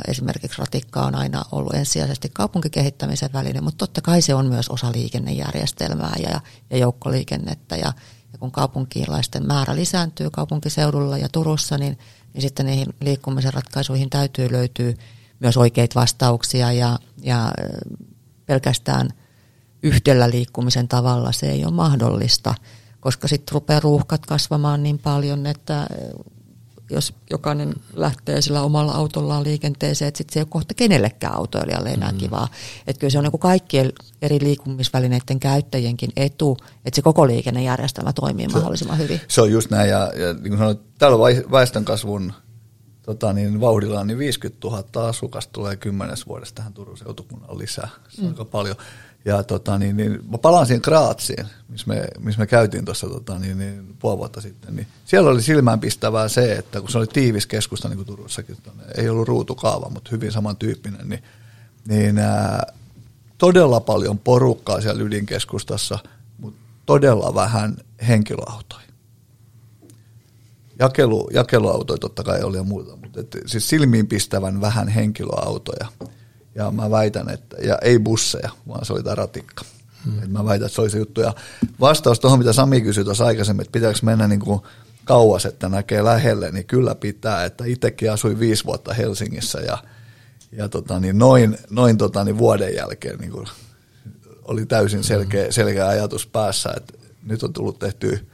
[0.08, 4.92] esimerkiksi ratikka on aina ollut ensisijaisesti kaupunkikehittämisen väline, mutta totta kai se on myös osa
[4.92, 7.76] liikennejärjestelmää ja, ja joukkoliikennettä.
[7.76, 7.94] Ja,
[8.34, 11.98] ja kun kaupunkilaisten määrä lisääntyy kaupunkiseudulla ja Turussa, niin,
[12.34, 14.94] niin sitten niihin liikkumisen ratkaisuihin täytyy löytyä
[15.40, 17.52] myös oikeita vastauksia ja, ja
[18.46, 19.10] pelkästään
[19.84, 22.56] yhdellä liikkumisen tavalla se ei ole mahdollista,
[23.00, 25.88] koska sitten rupeaa ruuhkat kasvamaan niin paljon, että
[26.90, 31.90] jos jokainen lähtee sillä omalla autollaan liikenteeseen, että sitten se ei ole kohta kenellekään autoilijalle
[31.90, 32.18] enää mm.
[32.18, 32.48] kivaa.
[32.88, 38.50] Että kyllä se on niin kaikkien eri liikkumisvälineiden käyttäjienkin etu, että se koko liikennejärjestelmä toimii
[38.50, 39.22] se, mahdollisimman hyvin.
[39.28, 41.18] Se on just näin, ja, ja niin kuin sanoit, tällä
[41.52, 42.34] väestönkasvun
[43.02, 47.90] tota, niin vauhdilla niin 50 000 asukasta tulee kymmenes vuodesta tähän Turun seutukunnan lisää.
[48.10, 48.32] Se on mm.
[48.32, 48.76] aika paljon.
[49.26, 53.40] Ja tota, niin, niin, mä palaan siihen Graatsiin, missä me, missä me käytiin tuossa tota,
[53.40, 54.76] niin, niin, puoli vuotta sitten.
[54.76, 58.84] Niin siellä oli silmäänpistävää se, että kun se oli tiivis keskusta, niin kuin Turussakin, tonne,
[58.98, 61.24] ei ollut ruutukaava, mutta hyvin samantyyppinen, niin,
[61.88, 62.74] niin ää,
[63.38, 66.00] todella paljon porukkaa siellä ydinkeskustassa,
[66.38, 68.84] mutta todella vähän henkilöautoja.
[70.80, 75.88] Jakelu, jakeluautoja totta kai oli ja muuta, mutta et, siis silmiinpistävän vähän henkilöautoja.
[76.56, 79.66] Ja mä väitän, että, ja ei busseja, vaan se oli tämä ratikka.
[80.06, 80.24] Hmm.
[80.24, 81.22] Et mä väitän, että se oli se juttu.
[81.22, 81.34] Ja
[81.80, 84.62] vastaus tuohon, mitä Sami kysyi tuossa aikaisemmin, että pitääkö mennä niin kuin
[85.06, 87.46] kauas, että näkee lähelle, niin kyllä pitää.
[87.46, 89.78] Että itsekin asuin viisi vuotta Helsingissä ja,
[90.52, 93.48] ja tota, niin noin, noin tota, niin vuoden jälkeen niin kuin
[94.44, 96.94] oli täysin selkeä, selkeä ajatus päässä, että
[97.24, 98.28] nyt on tullut tehty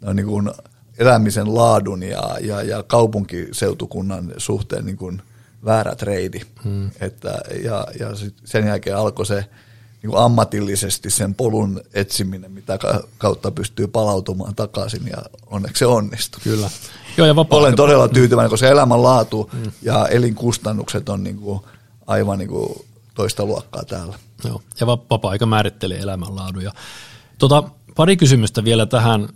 [0.00, 0.50] no, niin kuin
[0.98, 5.22] elämisen laadun ja, ja, ja kaupunkiseutukunnan suhteen niin kuin–
[5.64, 6.40] väärä treidi.
[6.64, 6.90] Hmm.
[7.00, 9.44] Että, ja, ja sit sen jälkeen alkoi se
[10.02, 12.78] niin kuin ammatillisesti sen polun etsiminen, mitä
[13.18, 16.40] kautta pystyy palautumaan takaisin ja onneksi se onnistui.
[16.44, 16.70] Kyllä.
[17.16, 19.72] Joo, ja Olen todella tyytyväinen, koska elämänlaatu hmm.
[19.82, 21.60] ja elinkustannukset on niin kuin
[22.06, 24.18] aivan niin kuin toista luokkaa täällä.
[24.44, 26.62] Joo, ja vapaa-aika määrittelee elämänlaadun.
[26.62, 26.72] Ja,
[27.38, 27.62] tota,
[27.96, 29.28] pari kysymystä vielä tähän,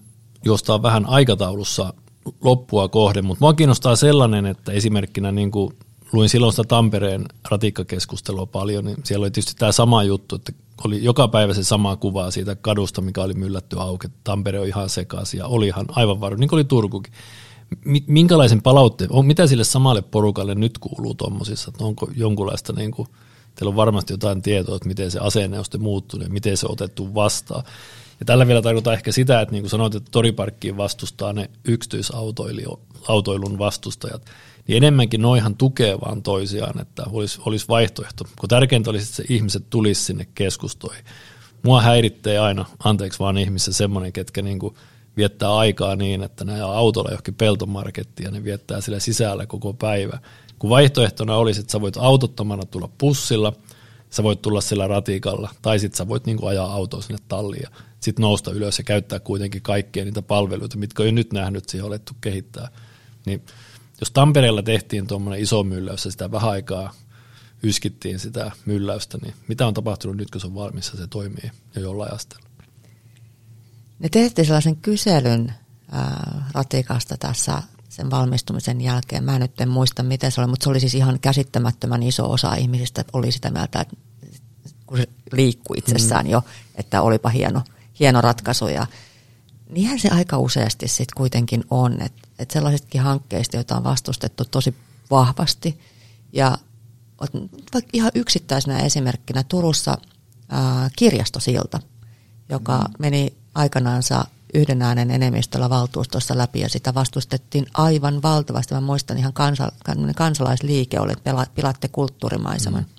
[0.44, 1.94] josta on vähän aikataulussa
[2.40, 5.74] loppua kohde, mutta mua kiinnostaa sellainen, että esimerkkinä niin kuin
[6.12, 10.52] luin silloin sitä Tampereen ratikkakeskustelua paljon, niin siellä oli tietysti tämä sama juttu, että
[10.84, 14.08] oli joka päivä se sama kuva siitä kadusta, mikä oli myllätty auki.
[14.24, 17.12] Tampere on ihan sekaisin ja oli ihan aivan varma, niin kuin oli Turkukin.
[18.06, 23.08] Minkälaisen palautteen, on, mitä sille samalle porukalle nyt kuuluu tuommoisissa, että onko jonkunlaista, niin kuin,
[23.54, 26.66] teillä on varmasti jotain tietoa, että miten se asenne on sitten muuttunut ja miten se
[26.66, 27.62] on otettu vastaan.
[28.20, 33.58] Ja tällä vielä tarkoittaa ehkä sitä, että niin kuin sanoit, että toriparkkiin vastustaa ne yksityisautoilun
[33.58, 34.22] vastustajat–
[34.68, 38.24] niin enemmänkin noihan tukee vaan toisiaan, että olisi, olisi vaihtoehto.
[38.40, 41.04] Kun tärkeintä olisi, että se ihmiset tulisi sinne keskustoihin.
[41.62, 44.74] Mua häiritsee aina, anteeksi vaan ihmisissä semmoinen, ketkä niin kuin
[45.16, 49.72] viettää aikaa niin, että ne ajaa autolla johonkin peltomarkettiin ja ne viettää sillä sisällä koko
[49.72, 50.18] päivä.
[50.58, 53.52] Kun vaihtoehtona olisi, että sä voit autottomana tulla pussilla,
[54.10, 57.62] sä voit tulla sillä ratikalla, tai sitten sä voit niin kuin ajaa autoa sinne talliin
[57.62, 61.68] ja sitten nousta ylös ja käyttää kuitenkin kaikkia niitä palveluita, mitkä on jo nyt nähnyt
[61.68, 62.68] siihen olettu kehittää.
[63.26, 63.42] Niin
[64.00, 66.94] jos Tampereella tehtiin tuommoinen iso mylläys ja sitä vähän aikaa
[67.62, 71.50] yskittiin sitä mylläystä, niin mitä on tapahtunut nyt, kun se on valmis ja se toimii
[71.74, 72.48] jo jollain asteella?
[73.98, 75.54] Ne tehtiin sellaisen kyselyn
[75.92, 79.24] ää, ratikasta tässä sen valmistumisen jälkeen.
[79.24, 82.54] Mä nyt en muista, miten se oli, mutta se oli siis ihan käsittämättömän iso osa
[82.54, 83.96] ihmisistä oli sitä mieltä, että
[84.86, 86.30] kun se liikkui itsessään mm.
[86.30, 86.42] jo,
[86.74, 87.62] että olipa hieno,
[88.00, 88.68] hieno ratkaisu.
[88.68, 88.86] Ja
[89.70, 94.74] niinhän se aika useasti sitten kuitenkin on, että että sellaisistakin hankkeista, joita on vastustettu tosi
[95.10, 95.80] vahvasti.
[96.32, 96.58] Ja
[97.74, 99.98] vaikka ihan yksittäisenä esimerkkinä Turussa
[100.48, 101.80] ää, kirjastosilta,
[102.48, 102.94] joka mm.
[102.98, 104.24] meni aikanaansa
[104.54, 108.74] yhden äänen enemmistöllä valtuustossa läpi ja sitä vastustettiin aivan valtavasti.
[108.74, 109.72] Mä muistan ihan kansa,
[110.16, 112.82] kansalaisliike oli, että pilatte kulttuurimaiseman.
[112.82, 112.97] Mm.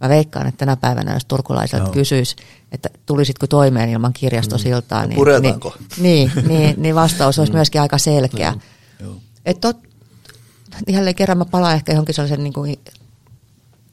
[0.00, 1.92] Mä veikkaan, että tänä päivänä, jos turkulaiselta no.
[1.92, 2.36] kysyisi,
[2.72, 5.08] että tulisitko toimeen ilman kirjastosiltaa, mm.
[5.08, 5.60] niin, niin,
[5.98, 7.56] niin, niin, niin vastaus olisi mm.
[7.56, 8.54] myöskin aika selkeä.
[9.00, 9.16] No.
[9.46, 9.76] Et tot,
[10.88, 12.78] jälleen kerran mä palaan ehkä johonkin sellaisen, niin kuin,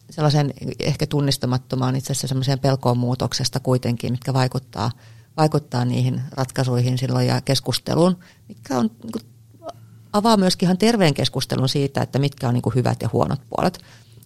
[0.09, 4.91] sellaisen ehkä tunnistamattomaan itse asiassa sellaiseen pelkoon muutoksesta kuitenkin, mitkä vaikuttaa,
[5.37, 9.23] vaikuttaa niihin ratkaisuihin silloin ja keskusteluun, mikä on niin kuin,
[10.13, 13.79] avaa myöskin ihan terveen keskustelun siitä, että mitkä on niin kuin hyvät ja huonot puolet.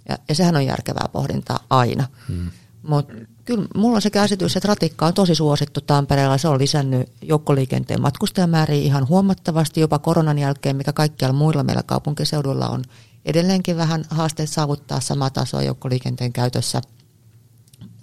[0.09, 2.07] Ja, ja sehän on järkevää pohdintaa aina.
[2.27, 2.51] Hmm.
[2.83, 3.13] Mutta
[3.45, 6.37] kyllä mulla on se käsitys, että ratikka on tosi suosittu Tampereella.
[6.37, 12.67] Se on lisännyt joukkoliikenteen matkustajamääriä ihan huomattavasti jopa koronan jälkeen, mikä kaikkialla muilla meillä kaupunkiseudulla
[12.67, 12.83] on
[13.25, 16.81] edelleenkin vähän haasteet saavuttaa sama tasoa joukkoliikenteen käytössä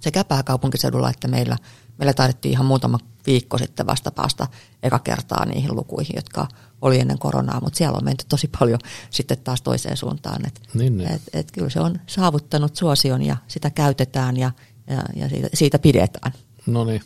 [0.01, 1.57] sekä pääkaupunkiseudulla että meillä.
[1.99, 4.47] Meillä taidettiin ihan muutama viikko sitten vasta päästä
[4.83, 6.49] eka kertaa niihin lukuihin, jotka
[6.85, 8.79] oli ennen koronaa, mutta siellä on menty tosi paljon
[9.11, 10.47] sitten taas toiseen suuntaan.
[10.47, 11.13] Et, niin, niin.
[11.13, 14.51] Et, et kyllä se on saavuttanut suosion ja sitä käytetään ja,
[14.87, 16.33] ja, ja siitä, siitä pidetään.
[16.67, 17.03] No niin,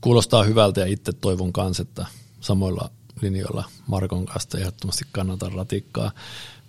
[0.00, 2.06] kuulostaa hyvältä ja itse toivon kanssa, että
[2.40, 2.90] samoilla
[3.22, 6.12] linjoilla Markon kanssa ehdottomasti kannatan ratikkaa.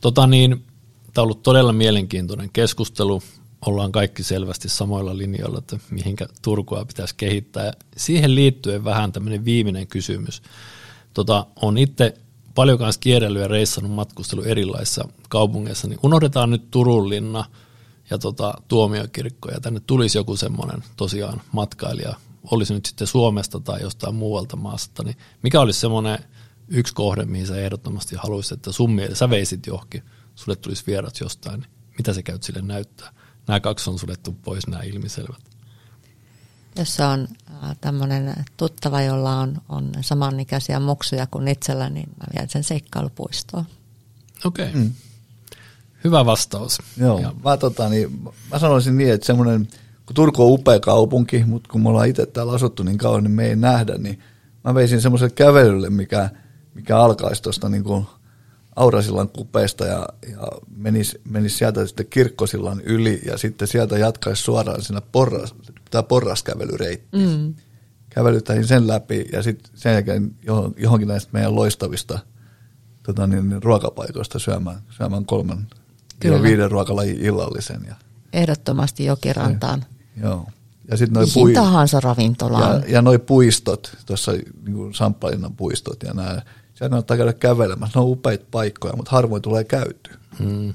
[0.01, 0.65] Tota niin,
[1.13, 3.23] tämä on ollut todella mielenkiintoinen keskustelu.
[3.65, 7.73] Ollaan kaikki selvästi samoilla linjoilla, että mihinkä Turkua pitäisi kehittää.
[7.97, 10.41] Siihen liittyen vähän tämmöinen viimeinen kysymys.
[11.13, 12.13] Tota, on itse
[12.55, 17.45] paljon kanssa kierrellyt ja reissannut matkustelu erilaisissa kaupungeissa, niin unohdetaan nyt Turun linna
[18.09, 22.15] ja tota, tuomiokirkko ja tänne tulisi joku semmoinen tosiaan matkailija,
[22.51, 26.19] olisi nyt sitten Suomesta tai jostain muualta maasta, niin mikä olisi semmoinen
[26.67, 30.03] yksi kohde, mihin sä ehdottomasti haluaisit, että sun mielestä sä veisit johonkin,
[30.35, 33.13] sulle tulisi vierat jostain, niin mitä se käyt sille näyttää?
[33.47, 35.52] Nämä kaksi on suljettu pois, nämä ilmiselvät.
[36.76, 37.28] Jos on
[37.82, 43.65] tämmöinen tuttava, jolla on, on samanikäisiä muksuja kuin itsellä, niin mä vien sen seikkailupuistoon.
[44.45, 44.69] Okei.
[44.69, 44.82] Okay.
[44.82, 44.91] Mm.
[46.03, 46.82] Hyvä vastaus.
[46.97, 47.34] Joo, ja.
[47.43, 49.67] mä, tota, niin, mä sanoisin niin, että semmoinen,
[50.05, 53.32] kun Turku on upea kaupunki, mutta kun me ollaan itse täällä asuttu niin kauan, niin
[53.32, 54.19] me ei nähdä, niin
[54.63, 56.30] mä veisin semmoiselle kävelylle, mikä,
[56.74, 58.05] mikä alkaisi tuosta niin kuin
[58.76, 64.82] Aurasillan kupeesta ja, ja menisi, menisi sieltä sitten kirkkosillan yli ja sitten sieltä jatkaisi suoraan
[64.82, 65.55] siinä porras,
[65.91, 67.17] tämä porraskävelyreitti.
[67.17, 67.53] Mm.
[68.09, 70.36] Kävelyttäisiin sen läpi ja sitten sen jälkeen
[70.78, 72.19] johonkin näistä meidän loistavista
[73.03, 75.67] tota niin, ruokapaikoista syömään, syömään kolmen
[76.19, 76.41] Kyllä.
[76.41, 77.82] viiden ruokalajin illallisen.
[77.88, 77.95] Ja,
[78.34, 79.82] Ehdottomasti jokirantaan.
[79.82, 80.47] Se, joo.
[80.91, 82.82] Ja sitten noi pui- tahansa ravintolaan.
[82.82, 86.41] Ja, ja noi puistot, tuossa niin Samppalinnan puistot ja nämä,
[86.74, 87.99] siellä ottaa käydä kävelemässä.
[87.99, 90.11] Ne on upeita paikkoja, mutta harvoin tulee käyty.
[90.39, 90.74] Hmm.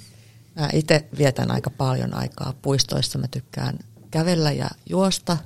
[0.57, 3.19] Mä itse vietän aika paljon aikaa puistoissa.
[3.19, 3.79] Mä tykkään
[4.11, 5.37] kävellä ja juosta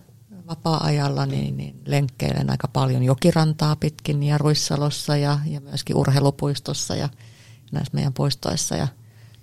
[0.48, 7.08] vapaa-ajalla, niin, niin lenkkeilen aika paljon jokirantaa pitkin ja Ruissalossa ja, ja myöskin urheilupuistossa ja
[7.72, 8.76] näissä meidän puistoissa.
[8.76, 8.88] Ja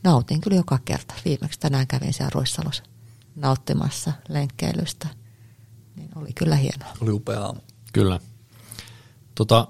[0.04, 1.14] nautin kyllä joka kerta.
[1.26, 2.84] Viimeksi tänään kävin siellä Ruissalossa
[3.36, 5.08] nauttimassa lenkkeilystä.
[5.96, 6.94] Niin oli kyllä hienoa.
[7.02, 7.60] Oli upea aamu.
[7.94, 8.20] Kyllä.
[9.36, 9.68] Tota,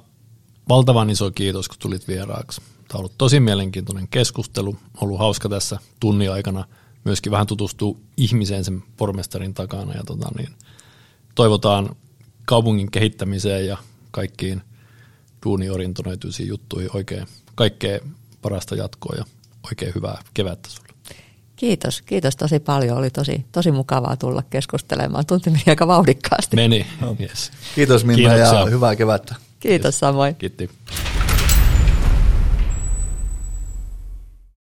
[0.69, 2.61] valtavan iso kiitos, kun tulit vieraaksi.
[2.61, 4.77] Tämä on ollut tosi mielenkiintoinen keskustelu.
[5.01, 6.65] Ollut hauska tässä tunnin aikana
[7.03, 9.93] myöskin vähän tutustua ihmiseen sen pormestarin takana.
[9.93, 10.49] Ja tota, niin,
[11.35, 11.95] toivotaan
[12.45, 13.77] kaupungin kehittämiseen ja
[14.11, 14.61] kaikkiin
[15.45, 17.99] duuniorientoituisiin juttuihin oikein kaikkea
[18.41, 19.25] parasta jatkoa ja
[19.69, 20.89] oikein hyvää kevättä sulle.
[21.55, 22.97] Kiitos, kiitos tosi paljon.
[22.97, 25.25] Oli tosi, tosi mukavaa tulla keskustelemaan.
[25.25, 26.55] Tunti meni aika vauhdikkaasti.
[26.55, 26.87] Meni,
[27.19, 27.51] yes.
[27.75, 28.59] Kiitos Minna Kiitoksia.
[28.59, 29.35] ja hyvää kevättä.
[29.59, 30.35] Kiitos samoin.
[30.35, 30.69] Kiitti.